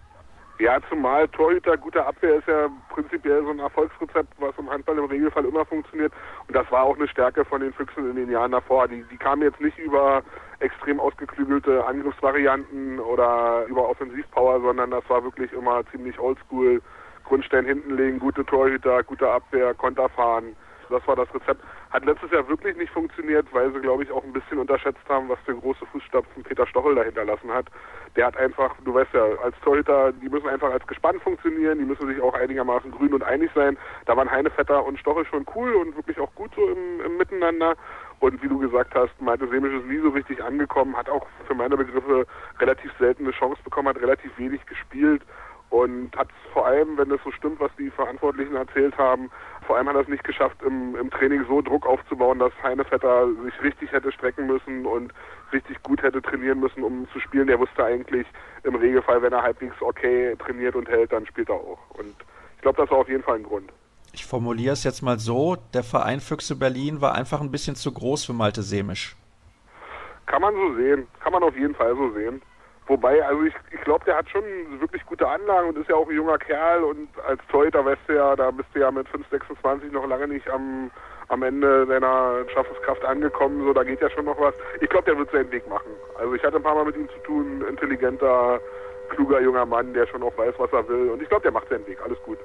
[0.58, 5.06] Ja, zumal Torhüter, gute Abwehr ist ja prinzipiell so ein Erfolgsrezept, was im Handball im
[5.06, 6.12] Regelfall immer funktioniert.
[6.46, 8.86] Und das war auch eine Stärke von den Füchsen in den Jahren davor.
[8.86, 10.22] Die, die kamen jetzt nicht über
[10.60, 16.80] extrem ausgeklügelte Angriffsvarianten oder über Offensivpower, sondern das war wirklich immer ziemlich oldschool.
[17.24, 20.54] Grundstein hintenlegen, gute Torhüter, gute Abwehr, Konter fahren.
[20.90, 21.62] Das war das Rezept.
[21.92, 25.28] Hat letztes Jahr wirklich nicht funktioniert, weil sie, glaube ich, auch ein bisschen unterschätzt haben,
[25.28, 27.66] was für große Fußstapfen Peter Stochel da hinterlassen hat.
[28.16, 31.84] Der hat einfach, du weißt ja, als Torhüter, die müssen einfach als gespannt funktionieren, die
[31.84, 33.76] müssen sich auch einigermaßen grün und einig sein.
[34.06, 37.74] Da waren Heinevetter und Stochel schon cool und wirklich auch gut so im, im Miteinander.
[38.20, 41.54] Und wie du gesagt hast, Malte Semisch ist nie so richtig angekommen, hat auch für
[41.54, 42.26] meine Begriffe
[42.58, 45.22] relativ selten eine Chance bekommen, hat relativ wenig gespielt
[45.72, 49.30] und hat vor allem, wenn es so stimmt, was die Verantwortlichen erzählt haben,
[49.66, 53.26] vor allem hat er es nicht geschafft, im, im Training so Druck aufzubauen, dass Heinevetter
[53.42, 55.14] sich richtig hätte strecken müssen und
[55.50, 57.46] richtig gut hätte trainieren müssen, um zu spielen.
[57.46, 58.26] Der wusste eigentlich
[58.64, 61.78] im Regelfall, wenn er halbwegs okay trainiert und hält, dann spielt er auch.
[61.96, 62.14] Und
[62.56, 63.72] ich glaube, das war auf jeden Fall ein Grund.
[64.12, 67.92] Ich formuliere es jetzt mal so, der Verein Füchse Berlin war einfach ein bisschen zu
[67.92, 69.16] groß für Malte Semisch.
[70.26, 72.42] Kann man so sehen, kann man auf jeden Fall so sehen.
[72.86, 74.42] Wobei, also ich, ich glaube, der hat schon
[74.80, 78.14] wirklich gute Anlagen und ist ja auch ein junger Kerl und als Torhüter weißt du
[78.14, 80.90] ja, da bist du ja mit 5,26 noch lange nicht am,
[81.28, 84.54] am Ende deiner Schaffenskraft angekommen, so da geht ja schon noch was.
[84.80, 85.90] Ich glaube, der wird seinen Weg machen.
[86.18, 88.60] Also ich hatte ein paar Mal mit ihm zu tun, intelligenter,
[89.10, 91.68] kluger junger Mann, der schon auch weiß, was er will und ich glaube, der macht
[91.68, 92.38] seinen Weg, alles gut.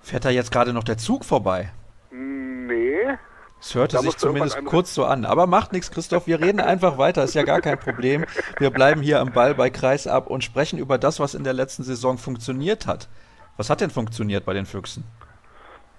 [0.00, 1.70] Fährt da jetzt gerade noch der Zug vorbei?
[2.10, 3.18] Nee,
[3.60, 5.24] es hörte sich zumindest kurz so an.
[5.24, 6.26] Aber macht nichts, Christoph.
[6.26, 7.24] Wir reden einfach weiter.
[7.24, 8.24] Ist ja gar kein Problem.
[8.58, 11.52] Wir bleiben hier am Ball bei Kreis ab und sprechen über das, was in der
[11.52, 13.08] letzten Saison funktioniert hat.
[13.56, 15.04] Was hat denn funktioniert bei den Füchsen?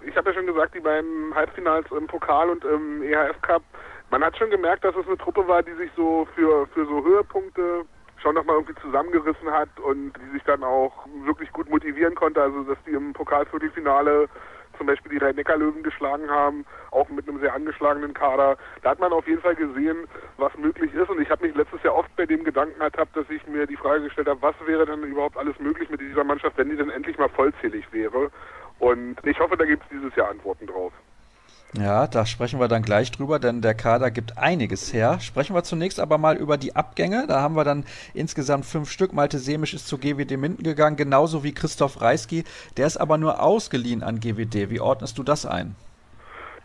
[0.06, 3.64] Ich habe ja schon gesagt, die beiden Halbfinals im Pokal und im EHF Cup.
[4.10, 7.04] Man hat schon gemerkt, dass es eine Truppe war, die sich so für, für so
[7.04, 7.84] Höhepunkte
[8.22, 12.42] schon nochmal irgendwie zusammengerissen hat und die sich dann auch wirklich gut motivieren konnte.
[12.42, 14.30] Also, dass die im Pokalviertelfinale
[14.78, 18.58] zum Beispiel die Rhein-Neckar-Löwen geschlagen haben, auch mit einem sehr angeschlagenen Kader.
[18.82, 21.10] Da hat man auf jeden Fall gesehen, was möglich ist.
[21.10, 23.78] Und ich habe mich letztes Jahr oft bei dem Gedanken ertappt, dass ich mir die
[23.78, 26.90] Frage gestellt habe, was wäre denn überhaupt alles möglich mit dieser Mannschaft, wenn die denn
[26.90, 28.32] endlich mal vollzählig wäre.
[28.80, 30.94] Und ich hoffe, da gibt es dieses Jahr Antworten drauf.
[31.74, 35.20] Ja, da sprechen wir dann gleich drüber, denn der Kader gibt einiges her.
[35.20, 37.26] Sprechen wir zunächst aber mal über die Abgänge.
[37.28, 39.12] Da haben wir dann insgesamt fünf Stück.
[39.12, 42.46] Malte Semisch ist zu GWD Minden gegangen, genauso wie Christoph Reisky.
[42.78, 44.70] Der ist aber nur ausgeliehen an GWD.
[44.70, 45.76] Wie ordnest du das ein?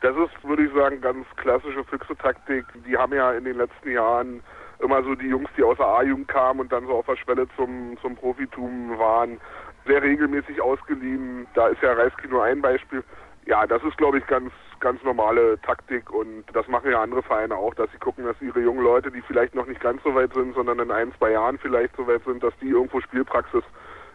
[0.03, 2.65] Das ist, würde ich sagen, ganz klassische Füchse-Taktik.
[2.87, 4.41] Die haben ja in den letzten Jahren
[4.83, 7.47] immer so die Jungs, die aus der A-Jugend kamen und dann so auf der Schwelle
[7.57, 9.41] zum, zum Profitum waren,
[9.87, 11.47] sehr regelmäßig ausgeliehen.
[11.55, 13.05] Da ist ja Reisky nur ein Beispiel.
[13.47, 17.57] Ja, das ist, glaube ich, ganz, ganz normale Taktik und das machen ja andere Vereine
[17.57, 20.35] auch, dass sie gucken, dass ihre jungen Leute, die vielleicht noch nicht ganz so weit
[20.35, 23.63] sind, sondern in ein, zwei Jahren vielleicht so weit sind, dass die irgendwo Spielpraxis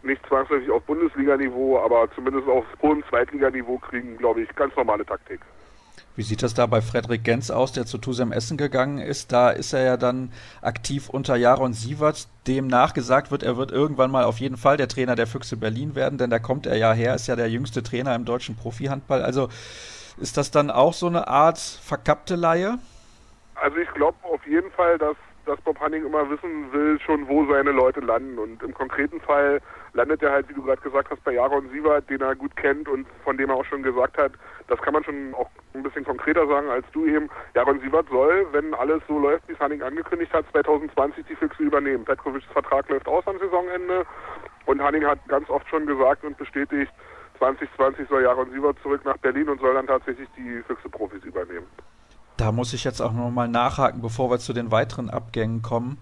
[0.04, 5.40] nicht zwangsläufig auf Bundesliga-Niveau, aber zumindest auf hohem Zweitliganiveau kriegen, glaube ich, ganz normale Taktik.
[6.16, 9.32] Wie sieht das da bei Frederik Gens aus, der zu Tusem Essen gegangen ist?
[9.32, 14.12] Da ist er ja dann aktiv unter Jaron Sievert, dem nachgesagt wird, er wird irgendwann
[14.12, 16.94] mal auf jeden Fall der Trainer der Füchse Berlin werden, denn da kommt er ja
[16.94, 19.22] her, ist ja der jüngste Trainer im deutschen Profihandball.
[19.22, 19.50] Also
[20.18, 22.80] ist das dann auch so eine Art verkappte Laie?
[23.56, 25.16] Also ich glaube auf jeden Fall, dass
[25.48, 28.38] dass Bob Hanning immer wissen will, schon wo seine Leute landen.
[28.38, 29.62] Und im konkreten Fall
[29.94, 32.88] landet er halt, wie du gerade gesagt hast, bei Jaron Sievert, den er gut kennt
[32.88, 34.34] und von dem er auch schon gesagt hat,
[34.68, 37.30] das kann man schon auch ein bisschen konkreter sagen als du eben.
[37.56, 41.64] Jaron Sievert soll, wenn alles so läuft, wie es Hanning angekündigt hat, 2020 die Füchse
[41.64, 42.04] übernehmen.
[42.04, 44.06] Petkovics Vertrag läuft aus am Saisonende
[44.66, 46.92] und Hanning hat ganz oft schon gesagt und bestätigt,
[47.38, 51.68] 2020 soll Jaron Sievert zurück nach Berlin und soll dann tatsächlich die Füchse-Profis übernehmen.
[52.38, 55.98] Da muss ich jetzt auch nochmal nachhaken, bevor wir zu den weiteren Abgängen kommen.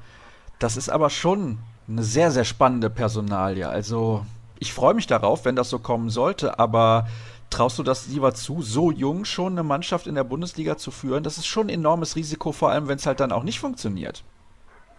[0.60, 3.68] Das ist aber schon eine sehr, sehr spannende Personalie.
[3.68, 4.26] Also
[4.60, 7.08] ich freue mich darauf, wenn das so kommen sollte, aber
[7.50, 11.24] traust du das lieber zu, so jung schon eine Mannschaft in der Bundesliga zu führen?
[11.24, 14.24] Das ist schon ein enormes Risiko, vor allem wenn es halt dann auch nicht funktioniert.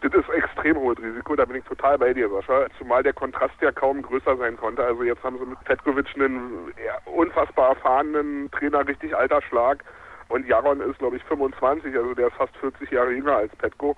[0.00, 0.28] Das ist
[0.66, 2.66] extrem hohes Risiko, da bin ich total bei dir, Sascha.
[2.78, 4.84] Zumal der Kontrast ja kaum größer sein konnte.
[4.84, 6.72] Also jetzt haben sie mit Petkovic einen
[7.04, 9.84] unfassbar erfahrenen Trainer, richtig alter Schlag
[10.28, 13.96] Und Jaron ist, glaube ich, 25, also der ist fast 40 Jahre jünger als Petko.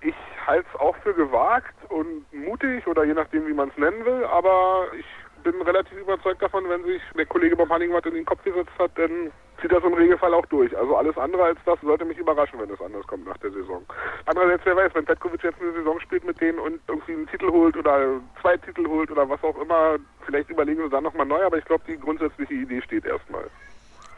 [0.00, 0.14] Ich
[0.46, 4.24] halte es auch für gewagt und mutig oder je nachdem, wie man es nennen will,
[4.24, 5.06] aber ich
[5.42, 8.72] bin relativ überzeugt davon, wenn sich der Kollege Bob Hunning was in den Kopf gesetzt
[8.78, 10.76] hat, dann zieht das im Regelfall auch durch.
[10.76, 13.84] Also alles andere als das sollte mich überraschen, wenn es anders kommt nach der Saison.
[14.26, 17.50] Andererseits, wer weiß, wenn Petkovic jetzt eine Saison spielt mit denen und irgendwie einen Titel
[17.50, 21.42] holt oder zwei Titel holt oder was auch immer, vielleicht überlegen sie dann nochmal neu,
[21.42, 23.44] aber ich glaube, die grundsätzliche Idee steht erstmal.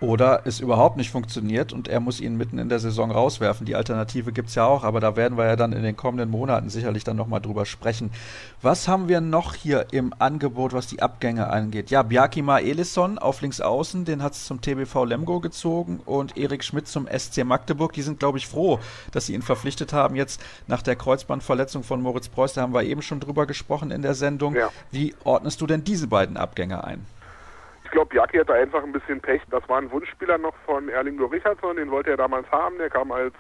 [0.01, 3.67] Oder es überhaupt nicht funktioniert und er muss ihn mitten in der Saison rauswerfen.
[3.67, 6.31] Die Alternative gibt es ja auch, aber da werden wir ja dann in den kommenden
[6.31, 8.11] Monaten sicherlich dann nochmal drüber sprechen.
[8.63, 11.91] Was haben wir noch hier im Angebot, was die Abgänge angeht?
[11.91, 16.63] Ja, Bjarkima Elisson auf links außen, den hat es zum TBV Lemgo gezogen und Erik
[16.63, 17.93] Schmidt zum SC Magdeburg.
[17.93, 18.79] Die sind, glaube ich, froh,
[19.11, 20.15] dass sie ihn verpflichtet haben.
[20.15, 24.03] Jetzt nach der Kreuzbandverletzung von Moritz Preuß, da haben wir eben schon drüber gesprochen in
[24.03, 24.55] der Sendung.
[24.55, 24.71] Ja.
[24.93, 27.05] Wie ordnest du denn diese beiden Abgänge ein?
[27.89, 29.41] Ich glaube, Jaki hatte einfach ein bisschen Pech.
[29.51, 32.77] Das war ein Wunschspieler noch von Erlingo Richardson, den wollte er damals haben.
[32.77, 33.33] Der kam als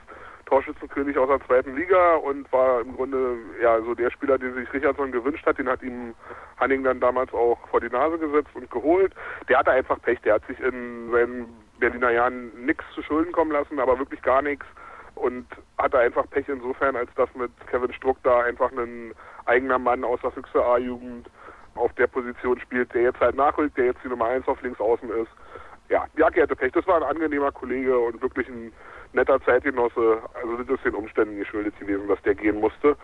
[0.46, 4.72] Torschützenkönig aus der zweiten Liga und war im Grunde ja so der Spieler, den sich
[4.72, 5.58] Richardson gewünscht hat.
[5.58, 6.14] Den hat ihm
[6.58, 9.12] Hanning dann damals auch vor die Nase gesetzt und geholt.
[9.50, 10.18] Der hatte einfach Pech.
[10.22, 14.40] Der hat sich in seinen Berliner Jahren nichts zu Schulden kommen lassen, aber wirklich gar
[14.40, 14.64] nichts.
[15.14, 19.12] Und hatte einfach Pech insofern, als dass mit Kevin Struck da einfach ein
[19.44, 21.28] eigener Mann aus der Füchse A-Jugend
[21.78, 24.80] auf der Position spielt, der jetzt halt nachrückt, der jetzt die Nummer 1 auf links
[24.80, 25.30] außen ist.
[25.88, 26.72] Ja, Jacke hatte Pech.
[26.72, 28.72] Das war ein angenehmer Kollege und wirklich ein
[29.12, 30.20] netter Zeitgenosse.
[30.34, 32.96] Also das ist den Umständen geschuldet gewesen, dass der gehen musste.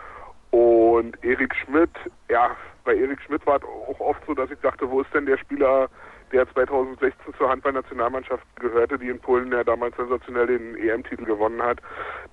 [0.50, 1.90] Und Erik Schmidt,
[2.28, 5.26] ja, bei Erik Schmidt war es auch oft so, dass ich dachte, wo ist denn
[5.26, 5.88] der Spieler,
[6.30, 11.78] der 2016 zur Handballnationalmannschaft gehörte, die in Polen ja damals sensationell den EM-Titel gewonnen hat.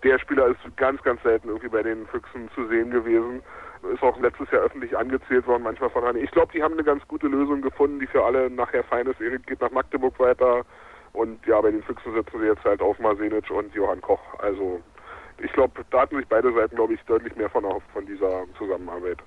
[0.04, 3.41] Der Spieler ist ganz, ganz selten irgendwie bei den Füchsen zu sehen gewesen
[3.94, 6.20] ist auch letztes Jahr öffentlich angezählt worden, manchmal von Hanni.
[6.20, 9.20] Ich glaube, die haben eine ganz gute Lösung gefunden, die für alle nachher fein ist.
[9.22, 10.63] Erik geht nach Magdeburg weiter
[11.13, 14.22] und ja, bei den Füchsen sitzen sie jetzt halt auf Marsenic und Johann Koch.
[14.39, 14.80] Also
[15.38, 18.46] ich glaube, da hatten sich beide Seiten, glaube ich, deutlich mehr von erhofft von dieser
[18.58, 19.17] Zusammenarbeit.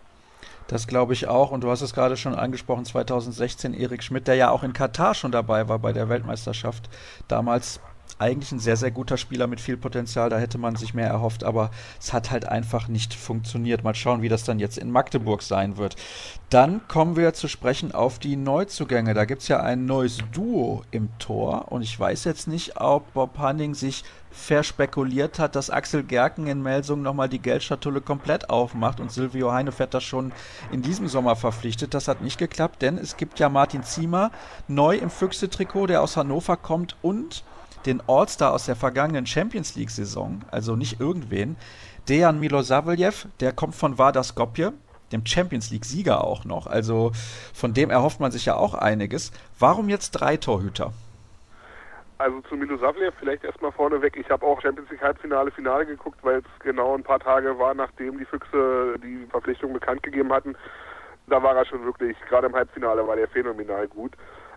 [0.69, 1.51] Das glaube ich auch.
[1.51, 5.15] Und du hast es gerade schon angesprochen, 2016 Erik Schmidt, der ja auch in Katar
[5.15, 6.89] schon dabei war bei der Weltmeisterschaft.
[7.29, 7.81] Damals
[8.19, 10.31] eigentlich ein sehr, sehr guter Spieler mit viel Potenzial.
[10.31, 13.85] Da hätte man sich mehr erhofft, aber es hat halt einfach nicht funktioniert.
[13.85, 15.97] Mal schauen, wie das dann jetzt in Magdeburg sein wird.
[16.51, 19.15] Dann kommen wir zu sprechen auf die Neuzugänge.
[19.15, 23.13] Da gibt es ja ein neues Duo im Tor und ich weiß jetzt nicht, ob
[23.15, 28.99] Bob Hanning sich verspekuliert hat, dass Axel Gerken in Melsung nochmal die Geldschatulle komplett aufmacht
[28.99, 30.33] und Silvio Heinevetter schon
[30.73, 31.95] in diesem Sommer verpflichtet.
[31.95, 34.33] Das hat nicht geklappt, denn es gibt ja Martin Ziemer
[34.67, 37.45] neu im Füchse-Trikot, der aus Hannover kommt und
[37.87, 41.57] den All-Star aus der vergangenen Champions League-Saison, also nicht irgendwen,
[42.09, 44.73] Dejan Milosavljev, der kommt von Vardar Skopje,
[45.13, 46.67] dem Champions League-Sieger auch noch.
[46.67, 47.13] Also
[47.55, 49.33] von dem erhofft man sich ja auch einiges.
[49.59, 50.93] Warum jetzt drei Torhüter?
[52.19, 54.17] Also zu Milosavljev vielleicht erstmal vorneweg.
[54.17, 57.75] Ich habe auch Champions League Halbfinale, Finale geguckt, weil es genau ein paar Tage war,
[57.75, 60.55] nachdem die Füchse die Verpflichtung bekannt gegeben hatten.
[61.27, 64.13] Da war er schon wirklich, gerade im Halbfinale war der phänomenal gut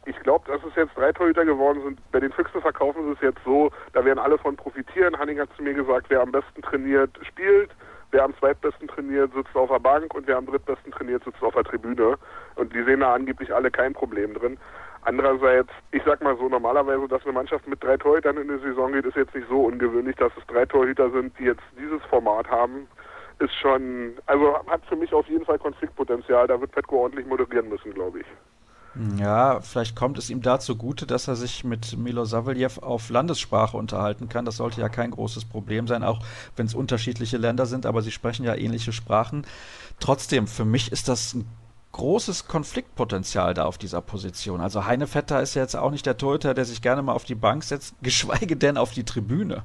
[0.08, 2.00] ich glaube, dass es jetzt drei Torhüter geworden sind.
[2.12, 5.18] Bei den Füchsen verkaufen sie es jetzt so, da werden alle von profitieren.
[5.18, 7.72] Hanning hat zu mir gesagt, wer am besten trainiert, spielt.
[8.12, 11.54] Wer am zweitbesten trainiert, sitzt auf der Bank und wer am drittbesten trainiert, sitzt auf
[11.54, 12.18] der Tribüne.
[12.56, 14.58] Und die sehen da angeblich alle kein Problem drin.
[15.02, 18.94] Andererseits, ich sag mal so, normalerweise, dass eine Mannschaft mit drei Torhütern in die Saison
[18.94, 22.50] geht, ist jetzt nicht so ungewöhnlich, dass es drei Torhüter sind, die jetzt dieses Format
[22.50, 22.88] haben.
[23.40, 26.48] Ist schon, also hat für mich auf jeden Fall Konfliktpotenzial.
[26.48, 28.26] Da wird Petko ordentlich moderieren müssen, glaube ich.
[29.20, 33.78] Ja, vielleicht kommt es ihm da zugute, dass er sich mit Milo Saveljev auf Landessprache
[33.78, 34.46] unterhalten kann.
[34.46, 36.20] Das sollte ja kein großes Problem sein, auch
[36.56, 39.46] wenn es unterschiedliche Länder sind, aber sie sprechen ja ähnliche Sprachen.
[40.00, 41.46] Trotzdem, für mich ist das ein
[41.92, 44.62] großes Konfliktpotenzial da auf dieser Position.
[44.62, 47.26] Also Heine Vetter ist ja jetzt auch nicht der Torhüter, der sich gerne mal auf
[47.26, 49.64] die Bank setzt, geschweige denn auf die Tribüne.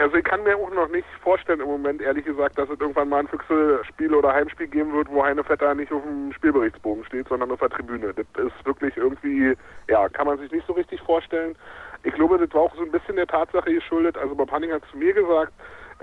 [0.00, 3.08] Also ich kann mir auch noch nicht vorstellen im Moment, ehrlich gesagt, dass es irgendwann
[3.08, 7.26] mal ein Füchse-Spiel oder Heimspiel geben wird, wo Heine Vetter nicht auf dem Spielberichtsbogen steht,
[7.28, 8.14] sondern auf der Tribüne.
[8.14, 9.56] Das ist wirklich irgendwie,
[9.88, 11.56] ja, kann man sich nicht so richtig vorstellen.
[12.04, 14.16] Ich glaube, das war auch so ein bisschen der Tatsache geschuldet.
[14.16, 15.52] Also Bob Hanning hat zu mir gesagt,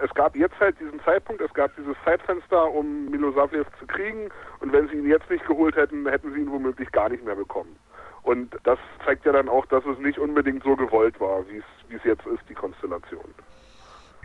[0.04, 4.30] es gab jetzt halt diesen Zeitpunkt, es gab dieses Zeitfenster, um Milosavljev zu kriegen
[4.60, 7.36] und wenn sie ihn jetzt nicht geholt hätten, hätten sie ihn womöglich gar nicht mehr
[7.36, 7.78] bekommen.
[8.24, 12.04] Und das zeigt ja dann auch, dass es nicht unbedingt so gewollt war, wie es
[12.04, 13.24] jetzt ist, die Konstellation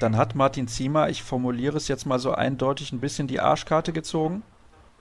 [0.03, 3.93] dann hat Martin Ziemer, ich formuliere es jetzt mal so eindeutig, ein bisschen die Arschkarte
[3.93, 4.43] gezogen?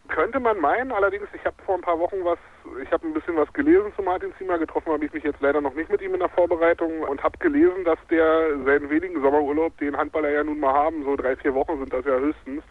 [0.10, 2.40] Könnte man meinen, allerdings, ich habe vor ein paar Wochen was,
[2.84, 5.62] ich habe ein bisschen was gelesen zu Martin Ziemer, getroffen habe ich mich jetzt leider
[5.62, 9.78] noch nicht mit ihm in der Vorbereitung und habe gelesen, dass der seinen wenigen Sommerurlaub,
[9.78, 12.64] den Handballer ja nun mal haben, so drei, vier Wochen sind das ja höchstens,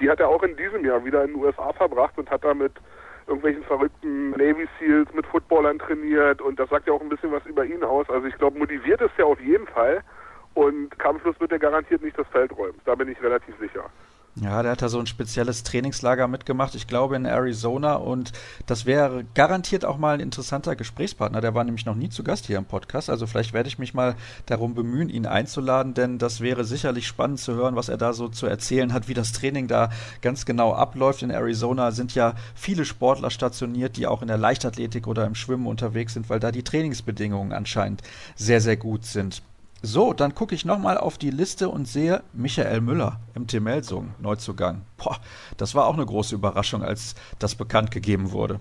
[0.00, 2.54] die hat er auch in diesem Jahr wieder in den USA verbracht und hat da
[2.54, 2.72] mit
[3.26, 7.44] irgendwelchen verrückten Navy Seals mit Footballern trainiert und das sagt ja auch ein bisschen was
[7.46, 8.08] über ihn aus.
[8.08, 10.02] Also ich glaube, motiviert ist er auf jeden Fall
[10.56, 12.80] und kampflos wird er garantiert nicht das Feld räumen.
[12.86, 13.84] Da bin ich relativ sicher.
[14.38, 18.32] Ja, der hat da so ein spezielles Trainingslager mitgemacht, ich glaube in Arizona und
[18.66, 21.40] das wäre garantiert auch mal ein interessanter Gesprächspartner.
[21.40, 23.94] Der war nämlich noch nie zu Gast hier im Podcast, also vielleicht werde ich mich
[23.94, 28.12] mal darum bemühen, ihn einzuladen, denn das wäre sicherlich spannend zu hören, was er da
[28.12, 29.88] so zu erzählen hat, wie das Training da
[30.20, 31.22] ganz genau abläuft.
[31.22, 35.66] In Arizona sind ja viele Sportler stationiert, die auch in der Leichtathletik oder im Schwimmen
[35.66, 38.02] unterwegs sind, weil da die Trainingsbedingungen anscheinend
[38.34, 39.42] sehr, sehr gut sind.
[39.86, 44.82] So, dann gucke ich nochmal auf die Liste und sehe Michael Müller im Melsung, Neuzugang.
[44.96, 45.18] Boah,
[45.58, 48.58] das war auch eine große Überraschung, als das bekannt gegeben wurde.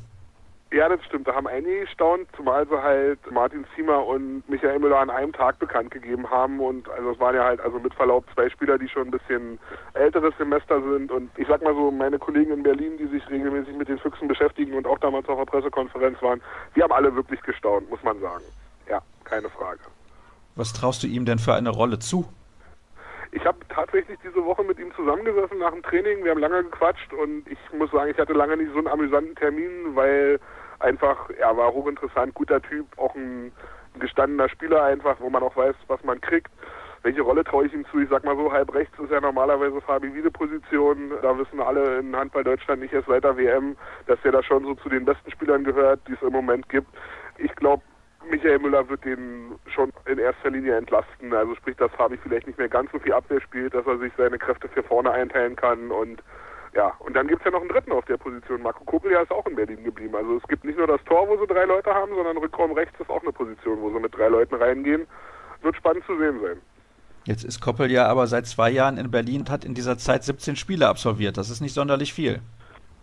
[0.71, 1.27] Ja, das stimmt.
[1.27, 5.57] Da haben einige gestaunt, zumal sie halt Martin Ziemer und Michael Müller an einem Tag
[5.57, 6.59] bekannt gegeben haben.
[6.59, 9.57] Und also es waren ja halt also mit Verlaub zwei Spieler, die schon ein bisschen
[9.95, 11.11] älteres Semester sind.
[11.11, 14.27] Und ich sag mal so, meine Kollegen in Berlin, die sich regelmäßig mit den Füchsen
[14.27, 16.39] beschäftigen und auch damals auf der Pressekonferenz waren,
[16.75, 18.43] die haben alle wirklich gestaunt, muss man sagen.
[18.87, 19.79] Ja, keine Frage.
[20.55, 22.25] Was traust du ihm denn für eine Rolle zu?
[23.31, 26.23] Ich habe tatsächlich diese Woche mit ihm zusammengesessen nach dem Training.
[26.23, 29.35] Wir haben lange gequatscht und ich muss sagen, ich hatte lange nicht so einen amüsanten
[29.35, 30.39] Termin, weil
[30.79, 33.51] einfach, er war hochinteressant, guter Typ, auch ein
[33.99, 36.49] gestandener Spieler einfach, wo man auch weiß, was man kriegt.
[37.03, 37.99] Welche Rolle traue ich ihm zu?
[37.99, 41.11] Ich sag mal so, halb rechts ist ja normalerweise Fabi Wiede Position.
[41.21, 43.75] Da wissen alle in Handball Deutschland nicht erst seit der WM,
[44.07, 46.87] dass er da schon so zu den besten Spielern gehört, die es im Moment gibt.
[47.37, 47.83] Ich glaube,
[48.29, 51.33] Michael Müller wird den schon in erster Linie entlasten.
[51.33, 54.11] Also sprich, dass Fabi vielleicht nicht mehr ganz so viel Abwehr spielt, dass er sich
[54.17, 56.21] seine Kräfte für vorne einteilen kann und
[56.75, 58.61] ja, und dann gibt es ja noch einen dritten auf der Position.
[58.61, 60.13] Marco Kopelia ist auch in Berlin geblieben.
[60.13, 62.99] Also es gibt nicht nur das Tor, wo sie drei Leute haben, sondern Rückraum rechts
[62.99, 65.07] ist auch eine Position, wo sie mit drei Leuten reingehen.
[65.61, 66.57] Wird spannend zu sehen sein.
[67.23, 70.25] Jetzt ist Koppel ja aber seit zwei Jahren in Berlin und hat in dieser Zeit
[70.25, 71.37] 17 Spiele absolviert.
[71.37, 72.41] Das ist nicht sonderlich viel.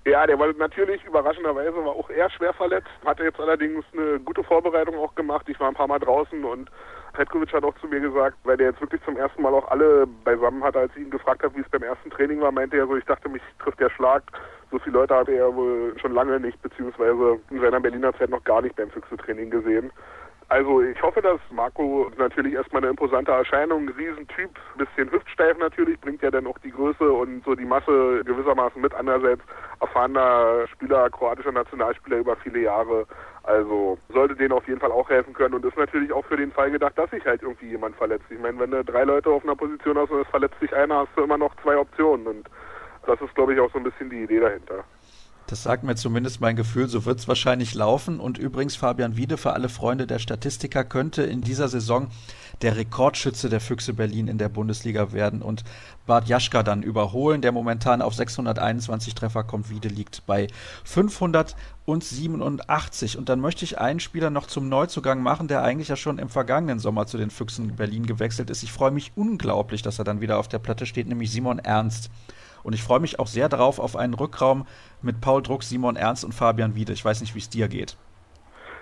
[0.05, 4.43] Ja, der war natürlich überraschenderweise war auch eher schwer verletzt, hatte jetzt allerdings eine gute
[4.43, 5.49] Vorbereitung auch gemacht.
[5.49, 6.71] Ich war ein paar Mal draußen und
[7.13, 10.09] Petkovic hat auch zu mir gesagt, weil der jetzt wirklich zum ersten Mal auch alle
[10.25, 12.89] beisammen hatte, als ich ihn gefragt habe, wie es beim ersten Training war, meinte er
[12.89, 14.25] so, ich dachte, mich trifft der Schlag.
[14.73, 18.43] So viele Leute hatte er wohl schon lange nicht, beziehungsweise in seiner Berliner Zeit noch
[18.43, 19.93] gar nicht beim Füchse-Training gesehen.
[20.53, 25.99] Also ich hoffe, dass Marco natürlich erstmal eine imposante Erscheinung, ein Riesentyp, bisschen hüftsteif natürlich,
[25.99, 28.93] bringt ja dann auch die Größe und so die Masse gewissermaßen mit.
[28.93, 29.41] Andererseits
[29.81, 33.07] erfahrener Spieler, kroatischer Nationalspieler über viele Jahre.
[33.45, 36.53] Also sollte denen auf jeden Fall auch helfen können und ist natürlich auch für den
[36.53, 38.27] Fall gedacht, dass sich halt irgendwie jemand verletzt.
[38.29, 40.99] Ich meine, wenn du drei Leute auf einer Position hast und es verletzt sich einer,
[40.99, 42.51] hast du immer noch zwei Optionen und
[43.07, 44.85] das ist, glaube ich, auch so ein bisschen die Idee dahinter.
[45.53, 48.21] Das sagt mir zumindest mein Gefühl, so wird es wahrscheinlich laufen.
[48.21, 52.07] Und übrigens, Fabian Wiede, für alle Freunde der Statistiker, könnte in dieser Saison
[52.63, 55.63] der Rekordschütze der Füchse Berlin in der Bundesliga werden und
[56.07, 59.69] Bart Jaschka dann überholen, der momentan auf 621 Treffer kommt.
[59.69, 60.47] Wiede liegt bei
[60.85, 63.19] 587.
[63.19, 66.31] Und dann möchte ich einen Spieler noch zum Neuzugang machen, der eigentlich ja schon im
[66.31, 68.63] vergangenen Sommer zu den Füchsen Berlin gewechselt ist.
[68.63, 72.09] Ich freue mich unglaublich, dass er dann wieder auf der Platte steht, nämlich Simon Ernst.
[72.63, 74.67] Und ich freue mich auch sehr darauf auf einen Rückraum
[75.03, 76.93] mit Paul Druck, Simon Ernst und Fabian Wiede.
[76.93, 77.97] Ich weiß nicht, wie es dir geht.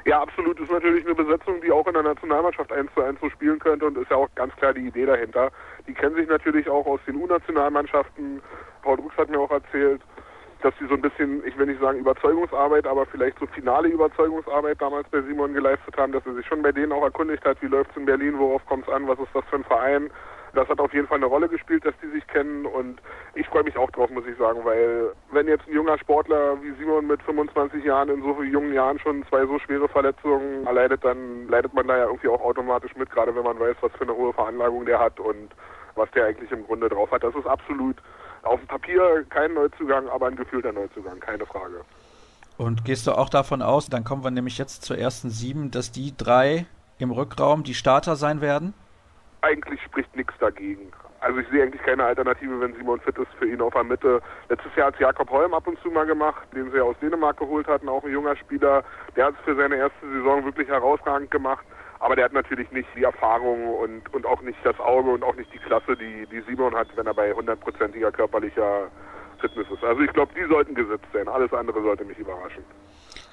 [0.05, 0.59] Ja, absolut.
[0.59, 3.87] Ist natürlich eine Besetzung, die auch in der Nationalmannschaft 1 zu 1 so spielen könnte
[3.87, 5.51] und ist ja auch ganz klar die Idee dahinter.
[5.87, 8.41] Die kennen sich natürlich auch aus den U-Nationalmannschaften.
[8.83, 10.01] Paul Drucks hat mir auch erzählt,
[10.63, 14.81] dass sie so ein bisschen, ich will nicht sagen Überzeugungsarbeit, aber vielleicht so finale Überzeugungsarbeit
[14.81, 17.67] damals bei Simon geleistet haben, dass er sich schon bei denen auch erkundigt hat, wie
[17.67, 20.11] läuft es in Berlin, worauf kommt es an, was ist das für ein Verein,
[20.55, 23.01] das hat auf jeden Fall eine Rolle gespielt, dass die sich kennen und
[23.35, 26.73] ich freue mich auch drauf, muss ich sagen, weil wenn jetzt ein junger Sportler wie
[26.79, 31.05] Simon mit 25 Jahren in so vielen jungen Jahren schon zwei so schwere Verletzungen erleidet,
[31.05, 34.03] dann leidet man da ja irgendwie auch automatisch mit, gerade wenn man weiß, was für
[34.03, 35.51] eine hohe Veranlagung der hat und
[35.95, 37.23] was der eigentlich im Grunde drauf hat.
[37.23, 37.97] Das ist absolut
[38.43, 41.85] auf dem Papier kein Neuzugang, aber ein gefühlter Neuzugang, keine Frage.
[42.57, 45.93] Und gehst du auch davon aus, dann kommen wir nämlich jetzt zur ersten sieben, dass
[45.93, 46.67] die drei
[46.99, 48.75] im Rückraum die Starter sein werden?
[49.43, 50.93] Eigentlich spricht nichts dagegen.
[51.21, 54.23] Also ich sehe eigentlich keine Alternative, wenn Simon fit ist für ihn auf der Mitte.
[54.49, 57.37] Letztes Jahr hat Jakob Holm ab und zu mal gemacht, den sie ja aus Dänemark
[57.37, 58.83] geholt hatten, auch ein junger Spieler.
[59.17, 61.65] Der hat es für seine erste Saison wirklich herausragend gemacht.
[61.99, 65.37] Aber der hat natürlich nicht die Erfahrung und, und auch nicht das Auge und auch
[65.37, 68.89] nicht die Klasse, die, die Simon hat, wenn er bei hundertprozentiger körperlicher
[69.41, 69.85] Fitness ist.
[69.85, 71.29] Also ich glaube, die sollten gesetzt sein.
[71.29, 72.65] Alles andere sollte mich überraschen.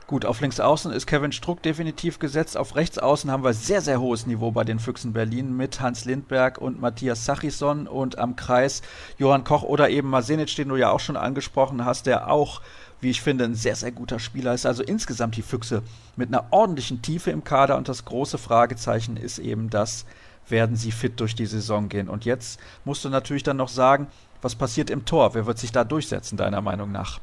[0.08, 2.56] Gut, auf links außen ist Kevin Struck definitiv gesetzt.
[2.56, 6.06] Auf rechts außen haben wir sehr, sehr hohes Niveau bei den Füchsen Berlin mit Hans
[6.06, 8.84] Lindberg und Matthias Sachison und am Kreis
[9.18, 12.62] Johann Koch oder eben Masenic, den du ja auch schon angesprochen hast, der auch,
[13.02, 14.66] wie ich finde, ein sehr, sehr guter Spieler ist.
[14.66, 15.84] Also insgesamt die Füchse
[16.16, 20.06] mit einer ordentlichen Tiefe im Kader und das große Fragezeichen ist eben das,
[20.48, 22.08] werden sie fit durch die Saison gehen.
[22.08, 24.08] Und jetzt musst du natürlich dann noch sagen,
[24.42, 25.34] was passiert im Tor?
[25.34, 27.20] Wer wird sich da durchsetzen, deiner Meinung nach?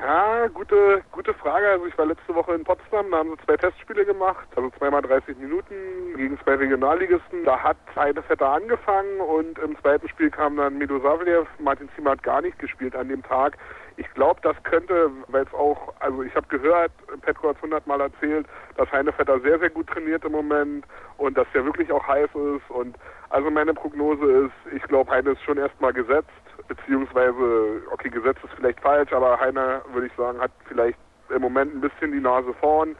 [0.00, 1.68] Ja, gute, gute Frage.
[1.68, 5.02] Also ich war letzte Woche in Potsdam, da haben sie zwei Testspiele gemacht, also zweimal
[5.02, 5.74] 30 Minuten
[6.16, 7.44] gegen zwei Regionalligisten.
[7.44, 11.48] Da hat eine Vetter angefangen und im zweiten Spiel kam dann Mido Savlev.
[11.58, 13.58] Martin Ziemer hat gar nicht gespielt an dem Tag.
[13.96, 16.92] Ich glaube, das könnte, weil es auch, also ich habe gehört,
[17.22, 18.46] Petko hat es hundertmal erzählt,
[18.76, 20.84] dass Heinevetter sehr, sehr gut trainiert im Moment
[21.16, 22.70] und dass der wirklich auch heiß ist.
[22.70, 22.96] Und
[23.30, 26.30] also meine Prognose ist, ich glaube, Heine ist schon erstmal gesetzt,
[26.68, 30.98] beziehungsweise, okay, gesetzt ist vielleicht falsch, aber Heine, würde ich sagen, hat vielleicht
[31.30, 32.96] im Moment ein bisschen die Nase vorn.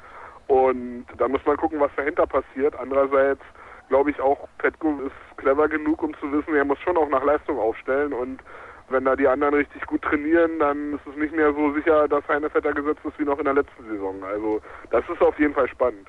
[0.46, 2.74] Und da muss man gucken, was dahinter passiert.
[2.78, 3.42] Andererseits
[3.88, 7.24] glaube ich auch, Petko ist clever genug, um zu wissen, er muss schon auch nach
[7.24, 8.40] Leistung aufstellen und
[8.90, 12.26] wenn da die anderen richtig gut trainieren, dann ist es nicht mehr so sicher, dass
[12.26, 14.22] Heinevetter gesetzt ist wie noch in der letzten Saison.
[14.24, 14.60] Also
[14.90, 16.06] das ist auf jeden Fall spannend.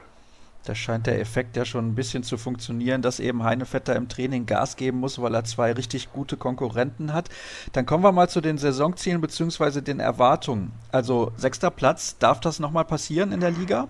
[0.66, 4.46] Da scheint der Effekt ja schon ein bisschen zu funktionieren, dass eben Heinevetter im Training
[4.46, 7.30] Gas geben muss, weil er zwei richtig gute Konkurrenten hat.
[7.74, 9.82] Dann kommen wir mal zu den Saisonzielen bzw.
[9.82, 10.74] den Erwartungen.
[10.92, 13.88] Also sechster Platz, darf das nochmal passieren in der Liga?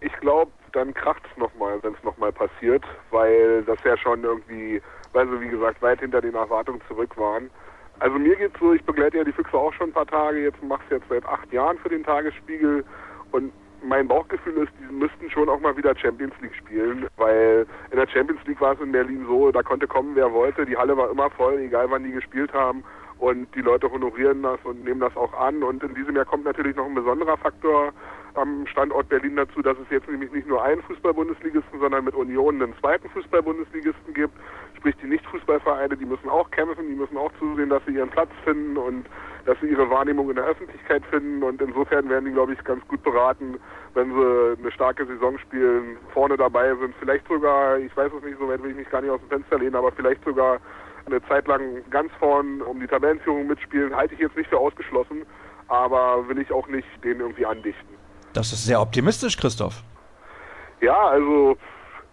[0.00, 4.80] Ich glaube, dann kracht es nochmal, wenn es nochmal passiert, weil das ja schon irgendwie,
[5.12, 7.50] weil sie wie gesagt weit hinter den Erwartungen zurück waren.
[7.98, 10.62] Also mir geht's so, ich begleite ja die Füchse auch schon ein paar Tage, jetzt
[10.62, 12.84] mache ich jetzt seit acht Jahren für den Tagesspiegel
[13.32, 13.52] und
[13.82, 18.08] mein Bauchgefühl ist, die müssten schon auch mal wieder Champions League spielen, weil in der
[18.08, 21.10] Champions League war es in Berlin so, da konnte kommen, wer wollte, die Halle war
[21.10, 22.84] immer voll, egal wann die gespielt haben.
[23.18, 25.64] Und die Leute honorieren das und nehmen das auch an.
[25.64, 27.92] Und in diesem Jahr kommt natürlich noch ein besonderer Faktor
[28.34, 32.62] am Standort Berlin dazu, dass es jetzt nämlich nicht nur einen Fußball-Bundesligisten, sondern mit Union
[32.62, 34.34] einen zweiten Fußball-Bundesligisten gibt.
[34.76, 38.30] Sprich, die Nicht-Fußballvereine, die müssen auch kämpfen, die müssen auch zusehen, dass sie ihren Platz
[38.44, 38.76] finden.
[38.76, 39.06] Und
[39.48, 41.42] dass sie ihre Wahrnehmung in der Öffentlichkeit finden.
[41.42, 43.58] Und insofern werden die, glaube ich, ganz gut beraten,
[43.94, 46.94] wenn sie eine starke Saison spielen, vorne dabei sind.
[47.00, 49.30] Vielleicht sogar, ich weiß es nicht, so weit will ich mich gar nicht aus dem
[49.30, 50.58] Fenster lehnen, aber vielleicht sogar
[51.06, 55.22] eine Zeit lang ganz vorn um die Tabellenführung mitspielen, halte ich jetzt nicht für ausgeschlossen,
[55.68, 57.94] aber will ich auch nicht denen irgendwie andichten.
[58.34, 59.82] Das ist sehr optimistisch, Christoph.
[60.82, 61.56] Ja, also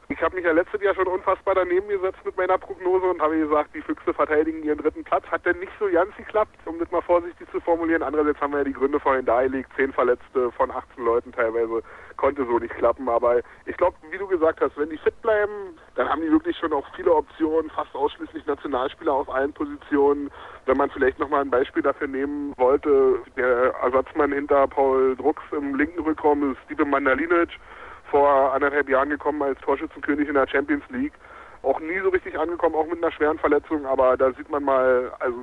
[0.08, 3.38] ich habe mich ja letztes Jahr schon unfassbar daneben gesetzt mit meiner Prognose und habe
[3.38, 5.26] gesagt, die Füchse verteidigen ihren dritten Platz.
[5.32, 8.04] Hat denn nicht so ganz geklappt, um das mal vorsichtig zu formulieren.
[8.04, 9.72] Andererseits haben wir ja die Gründe vorhin dargelegt.
[9.76, 11.82] Zehn Verletzte von 18 Leuten teilweise
[12.18, 13.10] konnte so nicht klappen.
[13.10, 16.58] Aber ich glaube, wie du gesagt hast, wenn die fit bleiben, dann haben die wirklich
[16.58, 20.30] schon auch viele Optionen, fast ausschließlich Nationalspieler auf allen Positionen.
[20.66, 25.76] Wenn man vielleicht nochmal ein Beispiel dafür nehmen wollte, der Ersatzmann hinter Paul Drucks im
[25.76, 27.50] linken Rückraum ist Stipe Mandalinic
[28.10, 31.14] vor anderthalb Jahren gekommen als Torschützenkönig in der Champions League.
[31.64, 35.12] Auch nie so richtig angekommen, auch mit einer schweren Verletzung, aber da sieht man mal,
[35.20, 35.38] also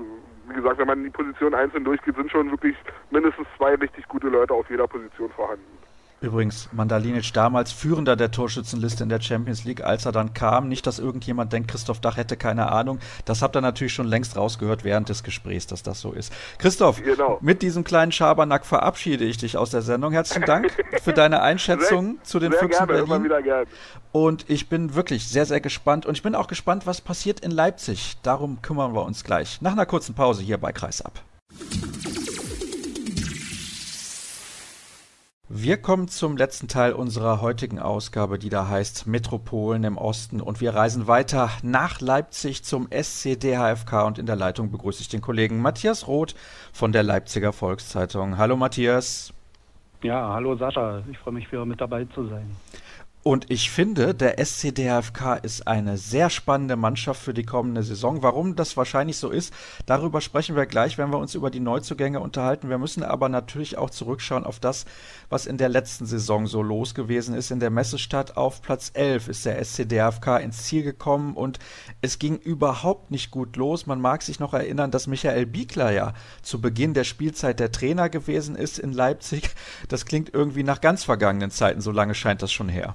[0.49, 2.77] wie gesagt, wenn man die Position einzeln durchgeht, sind schon wirklich
[3.11, 5.82] mindestens zwei richtig gute Leute auf jeder Position vorhanden.
[6.23, 10.69] Übrigens, Mandalinic damals führender der Torschützenliste in der Champions League, als er dann kam.
[10.69, 13.01] Nicht, dass irgendjemand denkt, Christoph Dach hätte keine Ahnung.
[13.25, 16.33] Das habt ihr natürlich schon längst rausgehört während des Gesprächs, dass das so ist.
[16.59, 17.39] Christoph, genau.
[17.41, 20.13] mit diesem kleinen Schabernack verabschiede ich dich aus der Sendung.
[20.13, 20.71] Herzlichen Dank
[21.03, 23.29] für deine Einschätzung sehr, zu den Füchsen Berlin.
[24.13, 26.07] Und ich bin wirklich sehr, sehr gespannt.
[26.07, 28.17] Und ich bin auch gespannt, was passiert in Leipzig.
[28.23, 29.61] Darum kümmern wir uns gleich.
[29.61, 31.21] Nach einer kurzen Pause hier bei Kreisab.
[35.55, 40.41] Wir kommen zum letzten Teil unserer heutigen Ausgabe, die da heißt Metropolen im Osten.
[40.41, 44.07] Und wir reisen weiter nach Leipzig zum SCDHFK.
[44.07, 46.35] Und in der Leitung begrüße ich den Kollegen Matthias Roth
[46.73, 48.39] von der Leipziger Volkszeitung.
[48.39, 49.35] Hallo Matthias.
[50.03, 51.03] Ja, hallo Sascha.
[51.11, 52.51] Ich freue mich wieder mit dabei zu sein.
[53.25, 58.21] Und ich finde, der SCDFK ist eine sehr spannende Mannschaft für die kommende Saison.
[58.25, 59.55] Warum das wahrscheinlich so ist,
[59.87, 62.69] darüber sprechen wir gleich, wenn wir uns über die Neuzugänge unterhalten.
[62.69, 64.87] Wir müssen aber natürlich auch zurückschauen auf das,
[65.33, 67.51] was in der letzten Saison so los gewesen ist.
[67.51, 71.59] In der Messestadt auf Platz 11 ist der SCDFK ins Ziel gekommen und
[72.03, 73.87] es ging überhaupt nicht gut los.
[73.87, 76.13] Man mag sich noch erinnern, dass Michael Biekler ja
[76.43, 79.51] zu Beginn der Spielzeit der Trainer gewesen ist in Leipzig.
[79.89, 82.95] Das klingt irgendwie nach ganz vergangenen Zeiten, so lange scheint das schon her.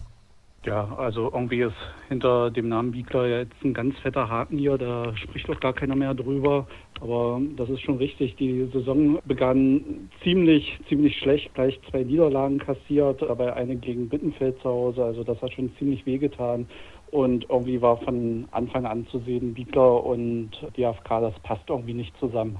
[0.65, 1.75] Ja, also irgendwie ist
[2.09, 5.95] hinter dem Namen Biegler jetzt ein ganz fetter Haken hier, da spricht doch gar keiner
[5.95, 6.67] mehr drüber.
[6.99, 8.35] Aber das ist schon richtig.
[8.35, 14.69] Die Saison begann ziemlich, ziemlich schlecht, gleich zwei Niederlagen kassiert, dabei eine gegen Bittenfeld zu
[14.69, 15.05] Hause.
[15.05, 16.67] Also das hat schon ziemlich wehgetan.
[17.11, 21.93] Und irgendwie war von Anfang an zu sehen, Biegler und die AFK, das passt irgendwie
[21.93, 22.57] nicht zusammen.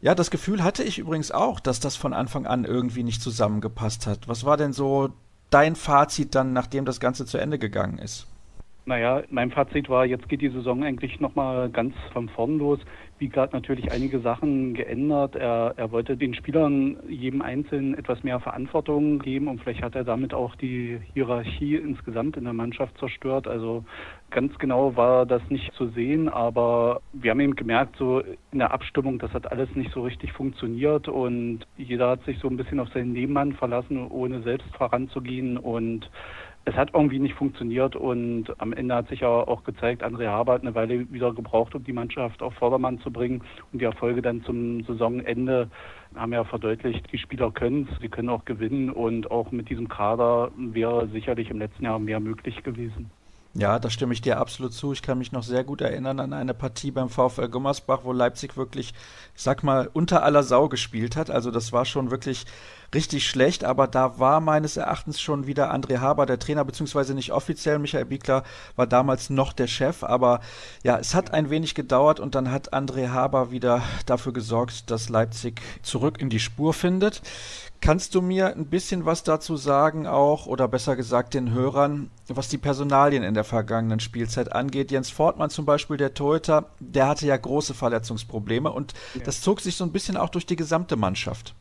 [0.00, 4.06] Ja, das Gefühl hatte ich übrigens auch, dass das von Anfang an irgendwie nicht zusammengepasst
[4.06, 4.28] hat.
[4.28, 5.08] Was war denn so
[5.50, 8.27] dein Fazit dann, nachdem das Ganze zu Ende gegangen ist?
[8.88, 12.78] Naja, mein Fazit war, jetzt geht die Saison eigentlich nochmal ganz von vorn los.
[13.18, 15.36] Wiegler hat natürlich einige Sachen geändert.
[15.36, 20.04] Er, er wollte den Spielern jedem Einzelnen etwas mehr Verantwortung geben und vielleicht hat er
[20.04, 23.46] damit auch die Hierarchie insgesamt in der Mannschaft zerstört.
[23.46, 23.84] Also
[24.30, 28.22] ganz genau war das nicht zu sehen, aber wir haben eben gemerkt, so
[28.52, 32.48] in der Abstimmung, das hat alles nicht so richtig funktioniert und jeder hat sich so
[32.48, 36.08] ein bisschen auf seinen Nebenmann verlassen, ohne selbst voranzugehen und
[36.68, 40.54] es hat irgendwie nicht funktioniert und am Ende hat sich ja auch gezeigt, André Haber
[40.54, 43.42] eine Weile wieder gebraucht, um die Mannschaft auf Vordermann zu bringen
[43.72, 45.70] und die Erfolge dann zum Saisonende
[46.14, 49.88] haben ja verdeutlicht, die Spieler können es, sie können auch gewinnen und auch mit diesem
[49.88, 53.10] Kader wäre sicherlich im letzten Jahr mehr möglich gewesen.
[53.54, 54.92] Ja, da stimme ich dir absolut zu.
[54.92, 58.56] Ich kann mich noch sehr gut erinnern an eine Partie beim VfL Gummersbach, wo Leipzig
[58.56, 58.92] wirklich,
[59.34, 61.30] ich sag mal, unter aller Sau gespielt hat.
[61.30, 62.44] Also das war schon wirklich
[62.94, 67.32] richtig schlecht, aber da war meines Erachtens schon wieder André Haber der Trainer, beziehungsweise nicht
[67.32, 67.78] offiziell.
[67.78, 68.44] Michael Biegler
[68.76, 70.40] war damals noch der Chef, aber
[70.82, 75.08] ja, es hat ein wenig gedauert und dann hat André Haber wieder dafür gesorgt, dass
[75.08, 77.22] Leipzig zurück in die Spur findet.
[77.80, 82.48] Kannst du mir ein bisschen was dazu sagen auch, oder besser gesagt den Hörern, was
[82.48, 84.90] die Personalien in der vergangenen Spielzeit angeht?
[84.90, 89.22] Jens Fortmann zum Beispiel, der Torhüter, der hatte ja große Verletzungsprobleme und ja.
[89.24, 91.54] das zog sich so ein bisschen auch durch die gesamte Mannschaft.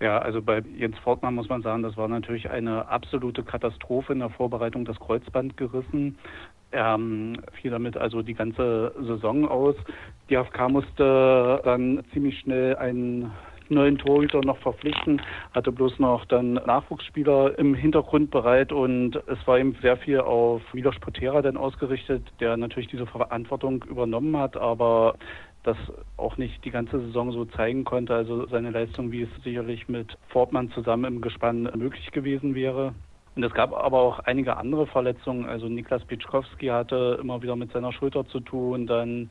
[0.00, 4.20] Ja, also bei Jens Fortmann muss man sagen, das war natürlich eine absolute Katastrophe in
[4.20, 6.18] der Vorbereitung, das Kreuzband gerissen.
[6.70, 9.76] Er ähm, fiel damit also die ganze Saison aus.
[10.30, 13.30] Die AFK musste dann ziemlich schnell einen
[13.70, 15.22] neuen Torhüter noch verpflichten,
[15.52, 20.62] hatte bloß noch dann Nachwuchsspieler im Hintergrund bereit und es war eben sehr viel auf
[20.72, 25.14] Milos Potera dann ausgerichtet, der natürlich diese Verantwortung übernommen hat, aber
[25.62, 25.76] das
[26.16, 28.14] auch nicht die ganze Saison so zeigen konnte.
[28.14, 32.94] Also seine Leistung, wie es sicherlich mit Fortmann zusammen im Gespann möglich gewesen wäre.
[33.36, 35.46] Und es gab aber auch einige andere Verletzungen.
[35.46, 38.86] Also Niklas Pitschkowski hatte immer wieder mit seiner Schulter zu tun.
[38.86, 39.30] Dann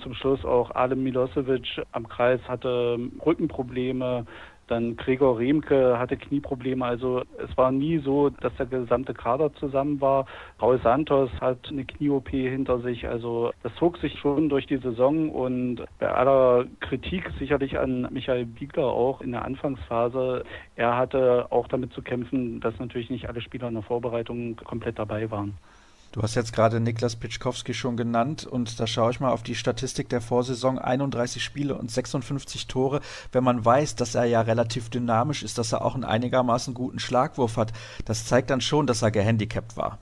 [0.00, 4.24] zum Schluss auch Alem Milosevic am Kreis hatte Rückenprobleme.
[4.70, 6.84] Dann Gregor Remke hatte Knieprobleme.
[6.84, 10.26] Also es war nie so, dass der gesamte Kader zusammen war.
[10.62, 13.08] Raul Santos hat eine Knie-OP hinter sich.
[13.08, 18.46] Also das zog sich schon durch die Saison und bei aller Kritik sicherlich an Michael
[18.46, 20.44] Biegler auch in der Anfangsphase,
[20.76, 25.00] er hatte auch damit zu kämpfen, dass natürlich nicht alle Spieler in der Vorbereitung komplett
[25.00, 25.58] dabei waren.
[26.12, 29.54] Du hast jetzt gerade Niklas Pitschkowski schon genannt und da schaue ich mal auf die
[29.54, 30.76] Statistik der Vorsaison.
[30.76, 33.00] 31 Spiele und 56 Tore.
[33.30, 36.98] Wenn man weiß, dass er ja relativ dynamisch ist, dass er auch einen einigermaßen guten
[36.98, 37.72] Schlagwurf hat,
[38.06, 39.98] das zeigt dann schon, dass er gehandicapt war.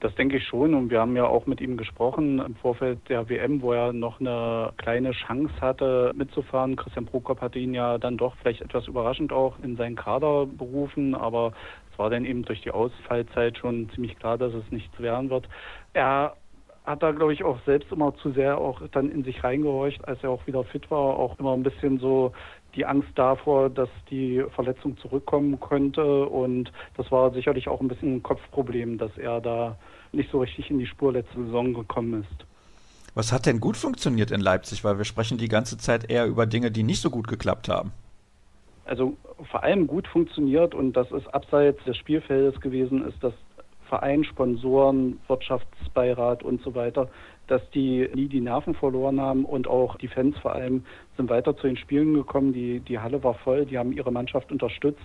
[0.00, 3.28] Das denke ich schon und wir haben ja auch mit ihm gesprochen im Vorfeld der
[3.28, 6.74] WM, wo er noch eine kleine Chance hatte mitzufahren.
[6.74, 11.14] Christian Prokop hatte ihn ja dann doch vielleicht etwas überraschend auch in seinen Kader berufen,
[11.14, 11.52] aber
[11.92, 15.48] es war dann eben durch die Ausfallzeit schon ziemlich klar, dass es nichts werden wird.
[15.92, 16.36] Er
[16.84, 20.22] hat da, glaube ich, auch selbst immer zu sehr auch dann in sich reingehorcht, als
[20.22, 22.32] er auch wieder fit war, auch immer ein bisschen so
[22.74, 26.26] die Angst davor, dass die Verletzung zurückkommen könnte.
[26.26, 29.76] Und das war sicherlich auch ein bisschen ein Kopfproblem, dass er da
[30.12, 32.46] nicht so richtig in die Spur letzte Saison gekommen ist.
[33.14, 34.82] Was hat denn gut funktioniert in Leipzig?
[34.84, 37.92] Weil wir sprechen die ganze Zeit eher über Dinge, die nicht so gut geklappt haben
[38.84, 39.16] also
[39.50, 43.34] vor allem gut funktioniert und das ist abseits des Spielfeldes gewesen, ist das
[43.88, 47.08] Verein, Sponsoren, Wirtschaftsbeirat und so weiter,
[47.46, 50.84] dass die nie die Nerven verloren haben und auch die Fans vor allem
[51.16, 52.54] sind weiter zu den Spielen gekommen.
[52.54, 55.02] Die, die Halle war voll, die haben ihre Mannschaft unterstützt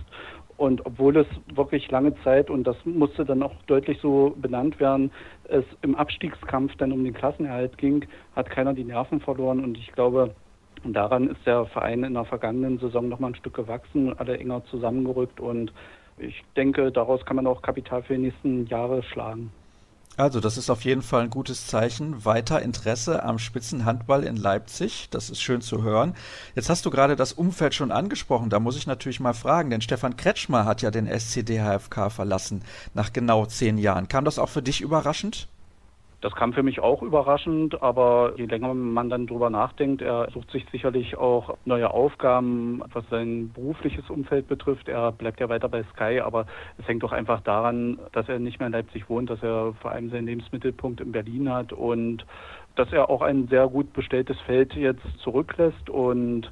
[0.58, 5.12] und obwohl es wirklich lange Zeit, und das musste dann auch deutlich so benannt werden,
[5.44, 8.04] es im Abstiegskampf dann um den Klassenerhalt ging,
[8.34, 10.34] hat keiner die Nerven verloren und ich glaube,
[10.84, 14.38] und daran ist der Verein in der vergangenen Saison noch mal ein Stück gewachsen, alle
[14.38, 15.72] enger zusammengerückt und
[16.18, 19.52] ich denke, daraus kann man auch Kapital für die nächsten Jahre schlagen.
[20.18, 22.24] Also, das ist auf jeden Fall ein gutes Zeichen.
[22.24, 25.08] Weiter Interesse am Spitzenhandball in Leipzig.
[25.10, 26.14] Das ist schön zu hören.
[26.56, 28.50] Jetzt hast du gerade das Umfeld schon angesprochen.
[28.50, 32.62] Da muss ich natürlich mal fragen, denn Stefan Kretschmer hat ja den SCD HFK verlassen
[32.94, 34.08] nach genau zehn Jahren.
[34.08, 35.46] Kam das auch für dich überraschend?
[36.20, 40.50] Das kam für mich auch überraschend, aber je länger man dann drüber nachdenkt, er sucht
[40.50, 44.88] sich sicherlich auch neue Aufgaben, was sein berufliches Umfeld betrifft.
[44.88, 46.46] Er bleibt ja weiter bei Sky, aber
[46.76, 49.92] es hängt doch einfach daran, dass er nicht mehr in Leipzig wohnt, dass er vor
[49.92, 52.26] allem seinen Lebensmittelpunkt in Berlin hat und
[52.74, 56.50] dass er auch ein sehr gut bestelltes Feld jetzt zurücklässt und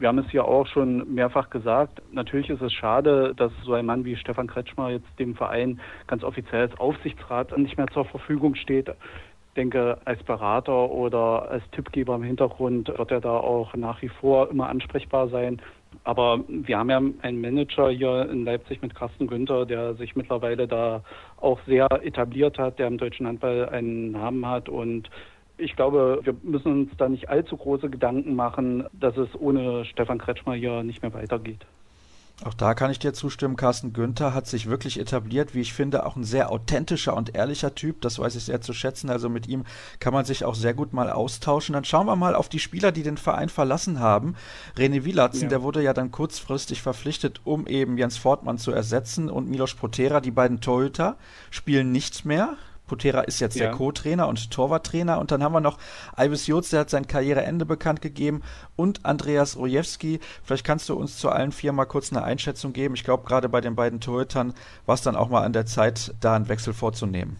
[0.00, 2.00] wir haben es ja auch schon mehrfach gesagt.
[2.10, 6.24] Natürlich ist es schade, dass so ein Mann wie Stefan Kretschmer jetzt dem Verein ganz
[6.24, 8.88] offiziell als Aufsichtsrat nicht mehr zur Verfügung steht.
[8.88, 14.08] Ich denke, als Berater oder als Tippgeber im Hintergrund wird er da auch nach wie
[14.08, 15.60] vor immer ansprechbar sein.
[16.04, 20.66] Aber wir haben ja einen Manager hier in Leipzig mit Carsten Günther, der sich mittlerweile
[20.66, 21.02] da
[21.40, 25.10] auch sehr etabliert hat, der im deutschen Handball einen Namen hat und
[25.60, 30.18] ich glaube, wir müssen uns da nicht allzu große Gedanken machen, dass es ohne Stefan
[30.18, 31.66] Kretschmer hier nicht mehr weitergeht.
[32.42, 33.56] Auch da kann ich dir zustimmen.
[33.56, 37.74] Carsten Günther hat sich wirklich etabliert, wie ich finde, auch ein sehr authentischer und ehrlicher
[37.74, 38.00] Typ.
[38.00, 39.10] Das weiß ich sehr zu schätzen.
[39.10, 39.64] Also mit ihm
[39.98, 41.74] kann man sich auch sehr gut mal austauschen.
[41.74, 44.36] Dann schauen wir mal auf die Spieler, die den Verein verlassen haben.
[44.74, 45.48] René Wielatzen, ja.
[45.48, 49.28] der wurde ja dann kurzfristig verpflichtet, um eben Jens Fortmann zu ersetzen.
[49.28, 51.16] Und Milos Protera, die beiden Torhüter,
[51.50, 52.56] spielen nicht mehr.
[52.90, 53.66] Potera ist jetzt ja.
[53.66, 55.20] der Co-Trainer und Torwarttrainer.
[55.20, 55.78] Und dann haben wir noch
[56.18, 58.42] Ivis Jutz, der hat sein Karriereende bekannt gegeben.
[58.74, 60.18] Und Andreas Rojewski.
[60.42, 62.94] Vielleicht kannst du uns zu allen vier mal kurz eine Einschätzung geben.
[62.94, 64.54] Ich glaube, gerade bei den beiden Torhütern
[64.86, 67.36] war es dann auch mal an der Zeit, da einen Wechsel vorzunehmen.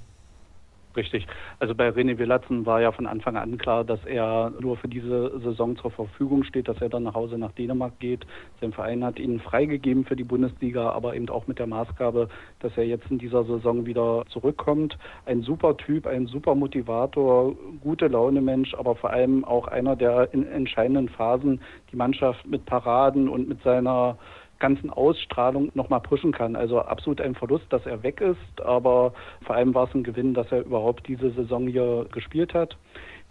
[0.97, 1.26] Richtig.
[1.61, 5.38] Also bei René Willatzen war ja von Anfang an klar, dass er nur für diese
[5.38, 8.26] Saison zur Verfügung steht, dass er dann nach Hause nach Dänemark geht.
[8.61, 12.28] Sein Verein hat ihn freigegeben für die Bundesliga, aber eben auch mit der Maßgabe,
[12.59, 14.99] dass er jetzt in dieser Saison wieder zurückkommt.
[15.26, 20.34] Ein super Typ, ein super Motivator, gute Laune Mensch, aber vor allem auch einer, der
[20.34, 21.61] in entscheidenden Phasen
[21.93, 24.18] die Mannschaft mit Paraden und mit seiner
[24.61, 26.55] ganzen Ausstrahlung nochmal pushen kann.
[26.55, 29.13] Also absolut ein Verlust, dass er weg ist, aber
[29.45, 32.77] vor allem war es ein Gewinn, dass er überhaupt diese Saison hier gespielt hat.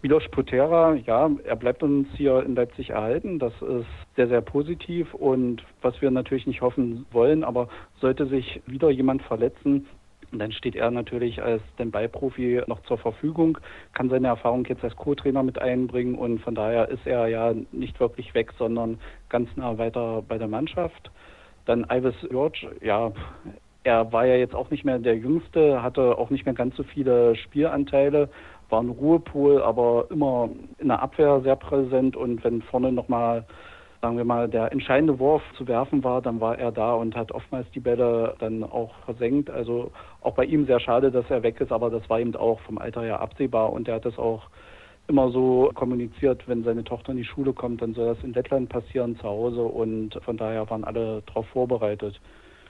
[0.02, 3.38] Milos Potera, ja, er bleibt uns hier in Leipzig erhalten.
[3.38, 7.68] Das ist sehr, sehr positiv und was wir natürlich nicht hoffen wollen, aber
[8.00, 9.88] sollte sich wieder jemand verletzen,
[10.32, 13.58] dann steht er natürlich als Standby-Profi noch zur Verfügung,
[13.94, 18.00] kann seine Erfahrung jetzt als Co-Trainer mit einbringen und von daher ist er ja nicht
[18.00, 19.00] wirklich weg, sondern
[19.30, 21.12] ganz nah weiter bei der Mannschaft.
[21.66, 23.12] Dann Ivis George, ja,
[23.84, 26.84] er war ja jetzt auch nicht mehr der Jüngste, hatte auch nicht mehr ganz so
[26.84, 28.30] viele Spielanteile,
[28.70, 33.46] war ein Ruhepol, aber immer in der Abwehr sehr präsent und wenn vorne nochmal
[34.02, 37.32] sagen wir mal, der entscheidende Wurf zu werfen war, dann war er da und hat
[37.32, 39.50] oftmals die Bälle dann auch versenkt.
[39.50, 39.91] Also
[40.22, 42.78] auch bei ihm sehr schade, dass er weg ist, aber das war eben auch vom
[42.78, 44.43] Alter her absehbar und er hat das auch
[45.08, 48.70] immer so kommuniziert, wenn seine Tochter in die Schule kommt, dann soll das in Lettland
[48.70, 52.20] passieren zu Hause und von daher waren alle darauf vorbereitet.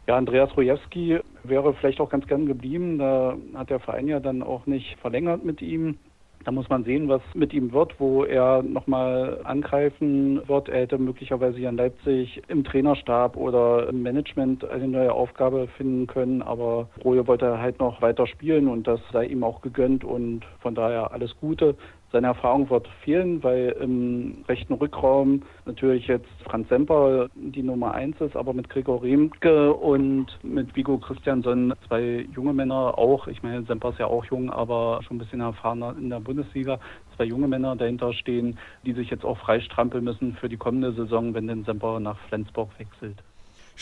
[0.07, 2.97] Ja, Andreas Rojewski wäre vielleicht auch ganz gern geblieben.
[2.97, 5.99] Da hat der Verein ja dann auch nicht verlängert mit ihm.
[6.45, 10.69] Da muss man sehen, was mit ihm wird, wo er nochmal angreifen wird.
[10.69, 16.07] Er hätte möglicherweise hier in Leipzig im Trainerstab oder im Management eine neue Aufgabe finden
[16.07, 16.41] können.
[16.41, 20.75] Aber Roje wollte halt noch weiter spielen und das sei ihm auch gegönnt und von
[20.75, 21.75] daher alles Gute.
[22.11, 28.19] Seine Erfahrung wird fehlen, weil im rechten Rückraum natürlich jetzt Franz Semper die Nummer eins
[28.19, 33.27] ist, aber mit Gregor Riemke und mit Vigo Christiansson zwei junge Männer auch.
[33.27, 36.79] Ich meine, Semper ist ja auch jung, aber schon ein bisschen erfahrener in der Bundesliga.
[37.15, 41.35] Zwei junge Männer dahinter stehen, die sich jetzt auch freistrampeln müssen für die kommende Saison,
[41.35, 43.21] wenn denn Semper nach Flensburg wechselt.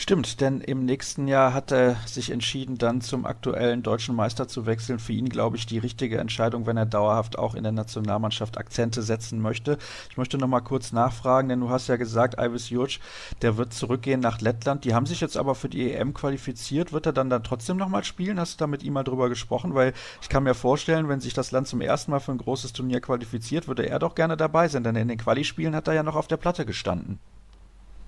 [0.00, 4.64] Stimmt, denn im nächsten Jahr hat er sich entschieden, dann zum aktuellen deutschen Meister zu
[4.64, 5.00] wechseln.
[5.00, 9.02] Für ihn, glaube ich, die richtige Entscheidung, wenn er dauerhaft auch in der Nationalmannschaft Akzente
[9.02, 9.76] setzen möchte.
[10.08, 13.00] Ich möchte noch mal kurz nachfragen, denn du hast ja gesagt, Ivis Jurc,
[13.42, 14.84] der wird zurückgehen nach Lettland.
[14.84, 16.92] Die haben sich jetzt aber für die EM qualifiziert.
[16.92, 18.38] Wird er dann dann trotzdem noch mal spielen?
[18.38, 19.74] Hast du da mit ihm mal drüber gesprochen?
[19.74, 22.72] Weil ich kann mir vorstellen, wenn sich das Land zum ersten Mal für ein großes
[22.72, 26.04] Turnier qualifiziert, würde er doch gerne dabei sein, denn in den Quali-Spielen hat er ja
[26.04, 27.18] noch auf der Platte gestanden.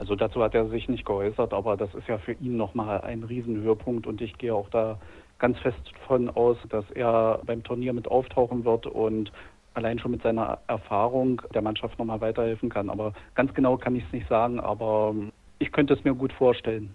[0.01, 3.22] Also dazu hat er sich nicht geäußert, aber das ist ja für ihn nochmal ein
[3.22, 4.98] Riesenhöhepunkt und ich gehe auch da
[5.38, 9.30] ganz fest von aus, dass er beim Turnier mit auftauchen wird und
[9.74, 12.88] allein schon mit seiner Erfahrung der Mannschaft nochmal weiterhelfen kann.
[12.88, 15.14] Aber ganz genau kann ich es nicht sagen, aber
[15.59, 16.90] ich könnte es mir gut vorstellen.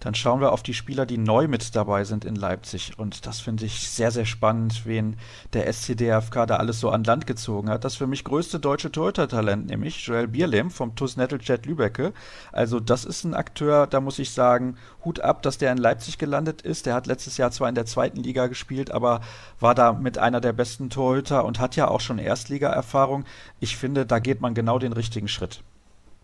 [0.00, 2.98] Dann schauen wir auf die Spieler, die neu mit dabei sind in Leipzig.
[2.98, 5.16] Und das finde ich sehr, sehr spannend, wen
[5.52, 7.84] der SCDFK da alles so an Land gezogen hat.
[7.84, 12.14] Das für mich größte deutsche Torhüter-Talent, nämlich Joel Bierlehm vom TuS Nettelchat Lübecke.
[12.50, 16.16] Also das ist ein Akteur, da muss ich sagen, Hut ab, dass der in Leipzig
[16.16, 16.86] gelandet ist.
[16.86, 19.20] Der hat letztes Jahr zwar in der zweiten Liga gespielt, aber
[19.60, 23.24] war da mit einer der besten Torhüter und hat ja auch schon Erstliga-Erfahrung.
[23.60, 25.62] Ich finde, da geht man genau den richtigen Schritt.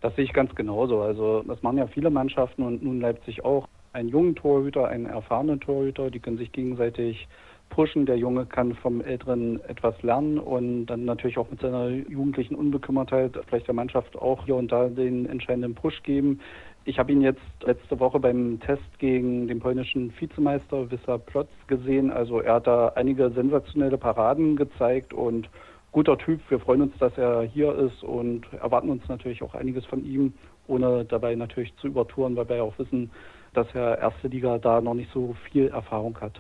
[0.01, 1.01] Das sehe ich ganz genauso.
[1.01, 3.69] Also das machen ja viele Mannschaften und nun Leipzig auch.
[3.93, 7.27] Einen jungen Torhüter, einen erfahrenen Torhüter, die können sich gegenseitig
[7.71, 8.07] pushen.
[8.07, 13.39] Der Junge kann vom Älteren etwas lernen und dann natürlich auch mit seiner jugendlichen Unbekümmertheit
[13.49, 16.41] vielleicht der Mannschaft auch hier und da den entscheidenden Push geben.
[16.85, 22.13] Ich habe ihn jetzt letzte Woche beim Test gegen den polnischen Vizemeister Wisser Plotz gesehen.
[22.13, 25.49] Also er hat da einige sensationelle Paraden gezeigt und
[25.97, 26.43] guter Typ.
[26.51, 30.35] Wir freuen uns, dass er hier ist und erwarten uns natürlich auch einiges von ihm,
[30.67, 33.11] ohne dabei natürlich zu übertouren, weil wir ja auch wissen,
[33.55, 36.39] dass er erste Liga da noch nicht so viel Erfahrung hat.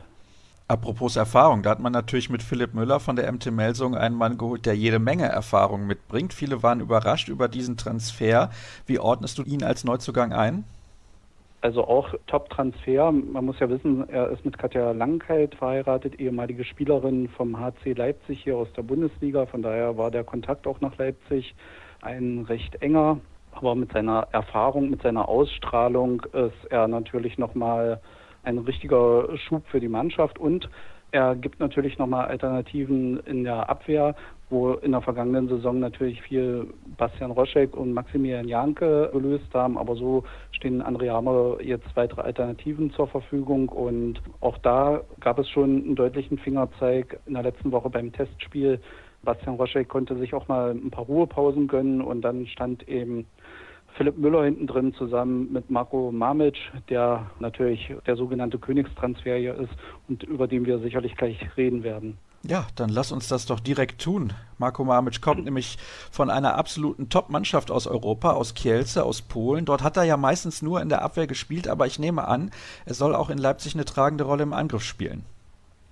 [0.69, 4.37] Apropos Erfahrung, da hat man natürlich mit Philipp Müller von der MT Melsung einen Mann
[4.37, 6.35] geholt, der jede Menge Erfahrung mitbringt.
[6.35, 8.51] Viele waren überrascht über diesen Transfer.
[8.85, 10.65] Wie ordnest du ihn als Neuzugang ein?
[11.61, 13.11] Also auch Top-Transfer.
[13.11, 18.43] Man muss ja wissen, er ist mit Katja Langkeit verheiratet, ehemalige Spielerin vom HC Leipzig
[18.45, 19.47] hier aus der Bundesliga.
[19.47, 21.55] Von daher war der Kontakt auch nach Leipzig
[22.03, 23.21] ein recht enger.
[23.53, 28.01] Aber mit seiner Erfahrung, mit seiner Ausstrahlung ist er natürlich nochmal
[28.43, 30.69] ein richtiger Schub für die Mannschaft und
[31.11, 34.15] er gibt natürlich nochmal Alternativen in der Abwehr,
[34.49, 39.97] wo in der vergangenen Saison natürlich viel Bastian Roschek und Maximilian Janke gelöst haben, aber
[39.97, 40.23] so
[40.53, 45.97] stehen André Hammer jetzt weitere Alternativen zur Verfügung und auch da gab es schon einen
[45.97, 48.81] deutlichen Fingerzeig in der letzten Woche beim Testspiel.
[49.25, 53.27] Bastian Roschek konnte sich auch mal ein paar Ruhepausen gönnen und dann stand eben
[53.97, 56.57] Philipp Müller hinten drin zusammen mit Marco Mamic,
[56.91, 59.73] der natürlich der sogenannte Königstransfer hier ist
[60.07, 62.19] und über den wir sicherlich gleich reden werden.
[62.49, 64.33] Ja, dann lass uns das doch direkt tun.
[64.59, 65.79] Marco Mamic kommt nämlich
[66.13, 69.65] von einer absoluten Top-Mannschaft aus Europa, aus Kielce, aus Polen.
[69.65, 72.53] Dort hat er ja meistens nur in der Abwehr gespielt, aber ich nehme an,
[72.85, 75.25] er soll auch in Leipzig eine tragende Rolle im Angriff spielen.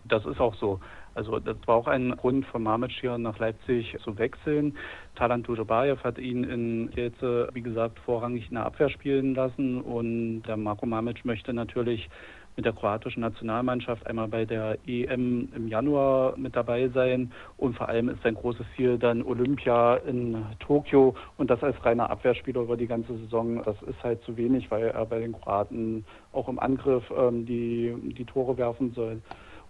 [0.05, 0.79] Das ist auch so.
[1.17, 4.77] Also das war auch ein Grund von Mamic hier nach Leipzig zu wechseln.
[5.17, 10.43] Talant Dujobayev hat ihn in jetzt, wie gesagt, vorrangig in der Abwehr spielen lassen und
[10.43, 12.11] der Marco Mamic möchte natürlich
[12.57, 17.89] mit der kroatischen Nationalmannschaft einmal bei der EM im Januar mit dabei sein und vor
[17.89, 22.77] allem ist sein großes Ziel dann Olympia in Tokio und das als reiner Abwehrspieler über
[22.77, 26.59] die ganze Saison, das ist halt zu wenig, weil er bei den Kroaten auch im
[26.59, 29.21] Angriff ähm, die, die Tore werfen soll.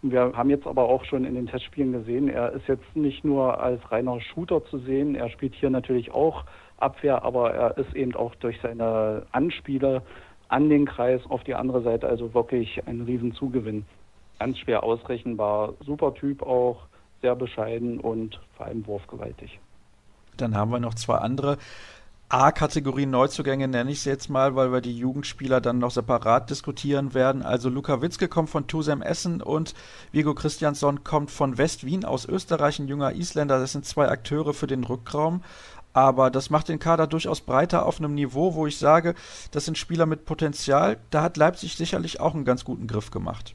[0.02, 3.58] Wir haben jetzt aber auch schon in den Testspielen gesehen, er ist jetzt nicht nur
[3.62, 6.44] als reiner Shooter zu sehen, er spielt hier natürlich auch
[6.76, 10.02] Abwehr, aber er ist eben auch durch seine Anspiele
[10.54, 13.84] an den Kreis auf die andere Seite also wirklich ein Riesenzugewinn.
[14.38, 16.86] Ganz schwer ausrechenbar, super Typ auch,
[17.22, 19.58] sehr bescheiden und vor allem wurfgewaltig.
[20.36, 21.58] Dann haben wir noch zwei andere
[22.28, 27.14] A-Kategorie Neuzugänge nenne ich sie jetzt mal, weil wir die Jugendspieler dann noch separat diskutieren
[27.14, 27.42] werden.
[27.42, 29.74] Also Luka Witzke kommt von Tusem Essen und
[30.10, 33.60] Vigo Christiansson kommt von West-Wien aus Österreich, ein junger Isländer.
[33.60, 35.42] Das sind zwei Akteure für den Rückraum.
[35.94, 39.14] Aber das macht den Kader durchaus breiter auf einem Niveau, wo ich sage,
[39.52, 40.98] das sind Spieler mit Potenzial.
[41.10, 43.54] Da hat Leipzig sicherlich auch einen ganz guten Griff gemacht.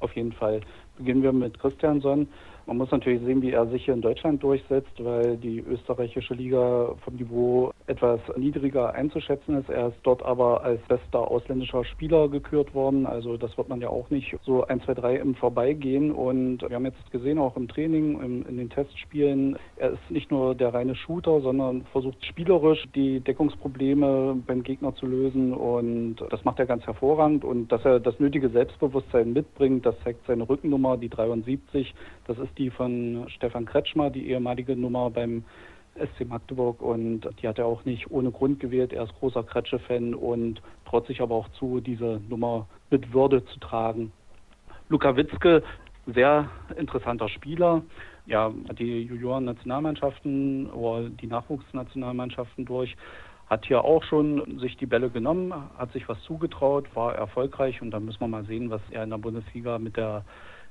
[0.00, 0.62] Auf jeden Fall.
[0.96, 2.28] Beginnen wir mit Christiansson.
[2.66, 6.96] Man muss natürlich sehen, wie er sich hier in Deutschland durchsetzt, weil die österreichische Liga
[7.04, 9.70] vom Niveau etwas niedriger einzuschätzen ist.
[9.70, 13.06] Er ist dort aber als bester ausländischer Spieler gekürt worden.
[13.06, 16.10] Also das wird man ja auch nicht so 1, 2, 3 im Vorbeigehen.
[16.10, 20.32] Und wir haben jetzt gesehen, auch im Training, im, in den Testspielen, er ist nicht
[20.32, 25.54] nur der reine Shooter, sondern versucht spielerisch die Deckungsprobleme beim Gegner zu lösen.
[25.54, 27.44] Und das macht er ganz hervorragend.
[27.44, 31.94] Und dass er das nötige Selbstbewusstsein mitbringt, das zeigt seine Rückennummer, die 73.
[32.26, 35.44] Das ist die von Stefan Kretschmer, die ehemalige Nummer beim
[35.96, 38.92] SC Magdeburg und die hat er auch nicht ohne Grund gewählt.
[38.92, 43.58] Er ist großer Kretsche-Fan und traut sich aber auch zu, diese Nummer mit Würde zu
[43.60, 44.12] tragen.
[44.88, 45.62] Luka Witzke,
[46.06, 47.82] sehr interessanter Spieler.
[48.26, 52.96] Ja, die Junioren-Nationalmannschaften oder die Nachwuchsnationalmannschaften durch.
[53.48, 57.92] Hat hier auch schon sich die Bälle genommen, hat sich was zugetraut, war erfolgreich und
[57.92, 60.24] da müssen wir mal sehen, was er in der Bundesliga mit der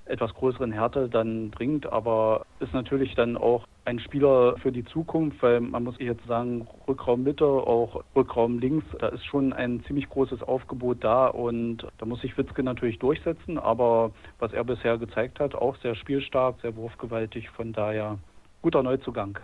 [0.05, 5.41] etwas größeren Härte dann bringt, aber ist natürlich dann auch ein Spieler für die Zukunft,
[5.41, 10.09] weil man muss jetzt sagen, Rückraum Mitte, auch Rückraum links, da ist schon ein ziemlich
[10.09, 11.27] großes Aufgebot da.
[11.27, 15.95] Und da muss sich Witzke natürlich durchsetzen, aber was er bisher gezeigt hat, auch sehr
[15.95, 18.17] spielstark, sehr wurfgewaltig, von daher
[18.61, 19.37] guter Neuzugang.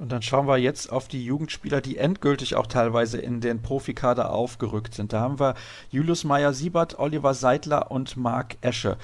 [0.00, 4.32] Und dann schauen wir jetzt auf die Jugendspieler, die endgültig auch teilweise in den Profikader
[4.32, 5.12] aufgerückt sind.
[5.12, 5.54] Da haben wir
[5.90, 8.96] Julius Meyer-Siebert, Oliver Seidler und Marc Esche.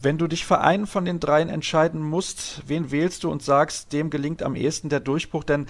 [0.00, 3.92] Wenn du dich für einen von den dreien entscheiden musst, wen wählst du und sagst,
[3.92, 5.42] dem gelingt am ehesten der Durchbruch?
[5.42, 5.66] Denn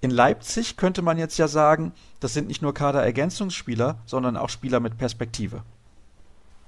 [0.00, 4.80] in Leipzig könnte man jetzt ja sagen, das sind nicht nur Kaderergänzungsspieler, sondern auch Spieler
[4.80, 5.62] mit Perspektive.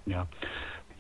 [0.05, 0.29] Ja.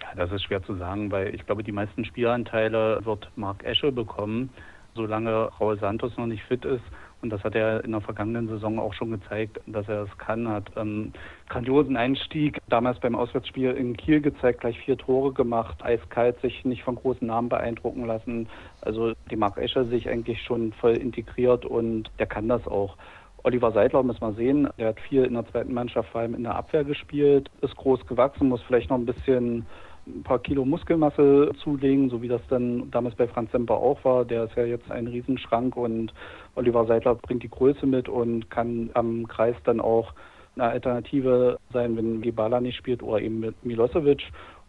[0.01, 3.93] ja, das ist schwer zu sagen, weil ich glaube, die meisten Spielanteile wird Marc Esche
[3.93, 4.51] bekommen
[4.97, 6.83] solange Raul Santos noch nicht fit ist.
[7.23, 10.49] Und das hat er in der vergangenen Saison auch schon gezeigt, dass er es kann.
[10.49, 11.13] Hat ähm,
[11.49, 16.83] grandiosen Einstieg damals beim Auswärtsspiel in Kiel gezeigt, gleich vier Tore gemacht, eiskalt sich nicht
[16.83, 18.49] von großen Namen beeindrucken lassen.
[18.83, 22.97] Also die Mark Escher sich eigentlich schon voll integriert und der kann das auch.
[23.43, 26.43] Oliver Seidler muss man sehen, der hat viel in der zweiten Mannschaft, vor allem in
[26.43, 29.67] der Abwehr gespielt, ist groß gewachsen, muss vielleicht noch ein bisschen
[30.07, 34.25] ein paar Kilo Muskelmasse zulegen, so wie das dann damals bei Franz Semper auch war.
[34.25, 36.13] Der ist ja jetzt ein Riesenschrank und
[36.55, 40.13] Oliver Seidler bringt die Größe mit und kann am Kreis dann auch
[40.55, 44.23] eine Alternative sein, wenn Gebala nicht spielt oder eben mit Milosevic.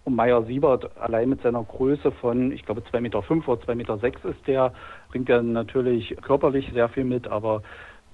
[0.04, 4.30] Und Meyer Siebert, allein mit seiner Größe von, ich glaube, 2,5 Meter oder 2,6 Meter
[4.30, 4.74] ist der,
[5.10, 7.62] bringt ja natürlich körperlich sehr viel mit, aber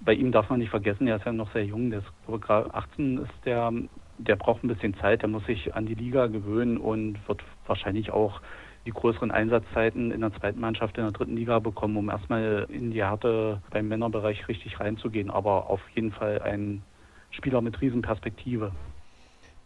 [0.02, 2.74] bei ihm darf man nicht vergessen, er ist ja noch sehr jung, der ist gerade
[2.74, 3.72] 18 ist der,
[4.18, 8.12] der braucht ein bisschen Zeit, der muss sich an die Liga gewöhnen und wird wahrscheinlich
[8.12, 8.42] auch
[8.86, 12.92] die größeren Einsatzzeiten in der zweiten Mannschaft in der dritten Liga bekommen, um erstmal in
[12.92, 15.30] die Härte beim Männerbereich richtig reinzugehen.
[15.30, 16.84] Aber auf jeden Fall ein
[17.32, 18.72] Spieler mit Riesenperspektive.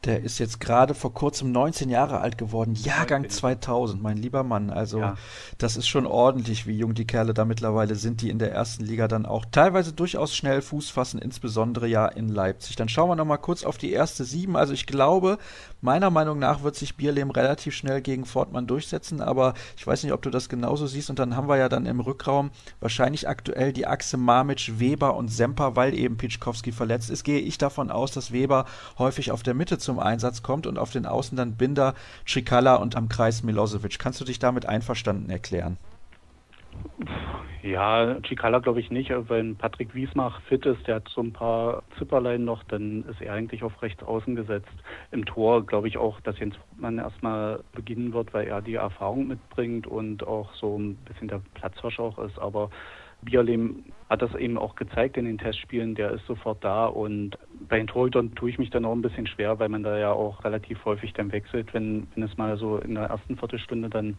[0.05, 2.75] Der ist jetzt gerade vor kurzem 19 Jahre alt geworden.
[2.75, 4.69] Jahrgang 2000, mein lieber Mann.
[4.69, 5.15] Also, ja.
[5.57, 8.85] das ist schon ordentlich, wie jung die Kerle da mittlerweile sind, die in der ersten
[8.85, 12.75] Liga dann auch teilweise durchaus schnell Fuß fassen, insbesondere ja in Leipzig.
[12.75, 14.55] Dann schauen wir nochmal kurz auf die erste Sieben.
[14.55, 15.39] Also, ich glaube,
[15.81, 20.13] meiner Meinung nach wird sich Bierlehm relativ schnell gegen Fortmann durchsetzen, aber ich weiß nicht,
[20.13, 21.09] ob du das genauso siehst.
[21.09, 25.29] Und dann haben wir ja dann im Rückraum wahrscheinlich aktuell die Achse Mamic, Weber und
[25.29, 27.23] Semper, weil eben Pitschkowski verletzt ist.
[27.23, 28.65] Gehe ich davon aus, dass Weber
[28.99, 31.93] häufig auf der Mitte zum Einsatz kommt und auf den Außen dann Binder,
[32.27, 33.97] Cikala und am Kreis Milosevic.
[33.97, 35.77] Kannst du dich damit einverstanden erklären?
[37.63, 39.11] Ja, Cikala glaube ich nicht.
[39.29, 43.33] Wenn Patrick Wiesmach fit ist, der hat so ein paar Zipperlein noch, dann ist er
[43.33, 44.67] eigentlich auf rechts außen gesetzt.
[45.11, 49.27] Im Tor glaube ich auch, dass Jens Mann erstmal beginnen wird, weil er die Erfahrung
[49.27, 52.37] mitbringt und auch so ein bisschen der Platzhirsch auch ist.
[52.37, 52.69] Aber
[53.21, 57.37] Bierlehm hat das eben auch gezeigt in den Testspielen, der ist sofort da und
[57.67, 60.11] bei den Torhütern tue ich mich dann auch ein bisschen schwer, weil man da ja
[60.11, 64.17] auch relativ häufig dann wechselt, wenn, wenn es mal so in der ersten Viertelstunde dann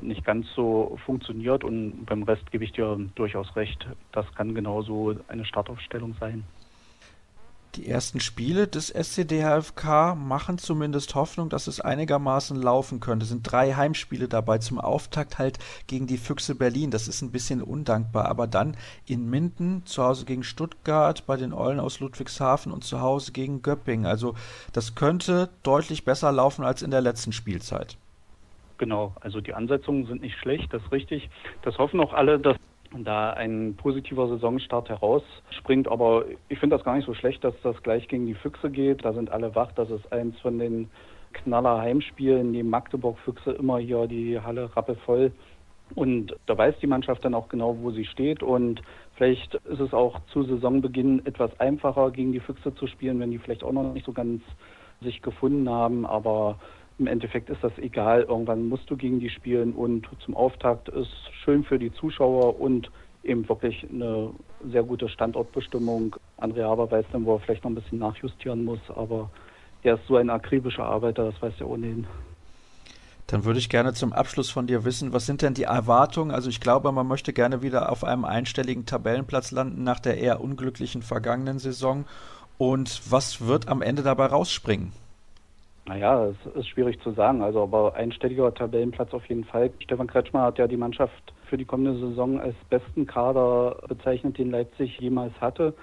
[0.00, 5.16] nicht ganz so funktioniert und beim Rest gebe ich dir durchaus recht, das kann genauso
[5.28, 6.44] eine Startaufstellung sein.
[7.76, 13.24] Die ersten Spiele des SCDHFK machen zumindest Hoffnung, dass es einigermaßen laufen könnte.
[13.24, 14.58] Es sind drei Heimspiele dabei.
[14.58, 15.58] Zum Auftakt halt
[15.88, 16.92] gegen die Füchse Berlin.
[16.92, 18.26] Das ist ein bisschen undankbar.
[18.26, 23.00] Aber dann in Minden, zu Hause gegen Stuttgart, bei den Eulen aus Ludwigshafen und zu
[23.00, 24.06] Hause gegen Göppingen.
[24.06, 24.36] Also
[24.72, 27.96] das könnte deutlich besser laufen als in der letzten Spielzeit.
[28.78, 31.28] Genau, also die Ansetzungen sind nicht schlecht, das ist richtig.
[31.62, 32.56] Das hoffen auch alle, dass
[33.02, 35.88] da ein positiver Saisonstart herausspringt.
[35.88, 39.04] Aber ich finde das gar nicht so schlecht, dass das gleich gegen die Füchse geht.
[39.04, 39.72] Da sind alle wach.
[39.72, 40.90] Das ist eins von den
[41.32, 42.52] Knaller Heimspielen.
[42.52, 45.32] Neben Magdeburg Füchse immer hier die Halle rappelvoll.
[45.94, 48.42] Und da weiß die Mannschaft dann auch genau, wo sie steht.
[48.42, 48.82] Und
[49.14, 53.38] vielleicht ist es auch zu Saisonbeginn etwas einfacher, gegen die Füchse zu spielen, wenn die
[53.38, 54.42] vielleicht auch noch nicht so ganz
[55.02, 56.06] sich gefunden haben.
[56.06, 56.58] Aber
[56.98, 58.22] im Endeffekt ist das egal.
[58.22, 61.10] Irgendwann musst du gegen die spielen und zum Auftakt ist
[61.44, 62.90] schön für die Zuschauer und
[63.24, 64.30] eben wirklich eine
[64.70, 66.16] sehr gute Standortbestimmung.
[66.38, 69.30] André Haber weiß dann, wo er vielleicht noch ein bisschen nachjustieren muss, aber
[69.82, 72.06] er ist so ein akribischer Arbeiter, das weiß er ohnehin.
[73.26, 76.30] Dann würde ich gerne zum Abschluss von dir wissen, was sind denn die Erwartungen?
[76.30, 80.42] Also ich glaube, man möchte gerne wieder auf einem einstelligen Tabellenplatz landen nach der eher
[80.42, 82.04] unglücklichen vergangenen Saison.
[82.58, 84.92] Und was wird am Ende dabei rausspringen?
[85.86, 87.42] Naja, es ist schwierig zu sagen.
[87.42, 89.70] Also, aber einstelliger Tabellenplatz auf jeden Fall.
[89.80, 94.50] Stefan Kretschmer hat ja die Mannschaft für die kommende Saison als besten Kader bezeichnet, den
[94.50, 95.74] Leipzig jemals hatte.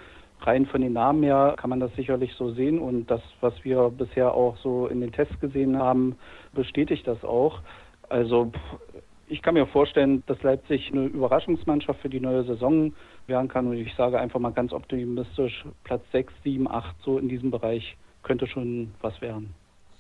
[0.42, 3.90] Rein von den Namen her kann man das sicherlich so sehen und das, was wir
[3.90, 6.16] bisher auch so in den Tests gesehen haben,
[6.54, 7.60] bestätigt das auch.
[8.10, 8.52] Also
[9.28, 12.92] ich kann mir vorstellen, dass Leipzig eine Überraschungsmannschaft für die neue Saison
[13.28, 17.30] werden kann und ich sage einfach mal ganz optimistisch, Platz 6, 7, 8, so in
[17.30, 19.54] diesem Bereich könnte schon was werden.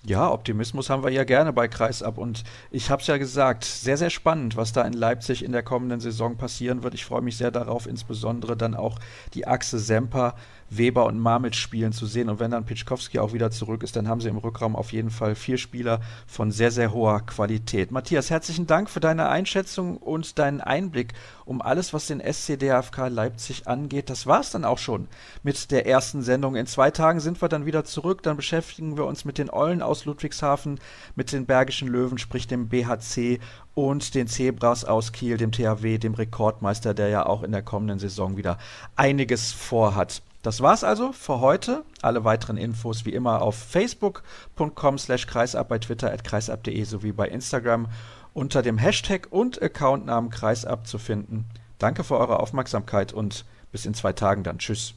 [0.04, 3.98] Ja, Optimismus haben wir ja gerne bei Kreisab und ich habe es ja gesagt, sehr,
[3.98, 6.96] sehr spannend, was da in Leipzig in der kommenden Saison passieren wird.
[6.96, 8.98] Ich freue mich sehr darauf, insbesondere dann auch
[9.36, 10.34] die Achse Semper
[10.72, 12.30] Weber und Marmit spielen zu sehen.
[12.30, 15.10] Und wenn dann Pitschkowski auch wieder zurück ist, dann haben sie im Rückraum auf jeden
[15.10, 17.92] Fall vier Spieler von sehr, sehr hoher Qualität.
[17.92, 21.14] Matthias, herzlichen Dank für deine Einschätzung und deinen Einblick
[21.44, 24.10] um alles, was den SCDFK Leipzig angeht.
[24.10, 25.10] Das war es dann auch schon
[25.44, 26.56] mit der ersten Sendung.
[26.56, 28.24] In zwei Tagen sind wir dann wieder zurück.
[28.24, 30.80] Dann beschäftigen wir uns mit den Eulen aus Ludwigshafen,
[31.16, 33.40] mit den Bergischen Löwen, sprich dem BHC
[33.74, 38.00] und den Zebras aus Kiel, dem THW, dem Rekordmeister, der ja auch in der kommenden
[38.00, 38.58] Saison wieder
[38.96, 40.22] einiges vorhat.
[40.42, 41.84] Das war's also für heute.
[42.02, 47.28] Alle weiteren Infos wie immer auf facebook.com slash kreisab, bei Twitter at kreisab.de sowie bei
[47.28, 47.88] Instagram
[48.34, 51.46] unter dem Hashtag und Accountnamen kreisab zu finden.
[51.78, 54.58] Danke für eure Aufmerksamkeit und bis in zwei Tagen dann.
[54.58, 54.96] Tschüss.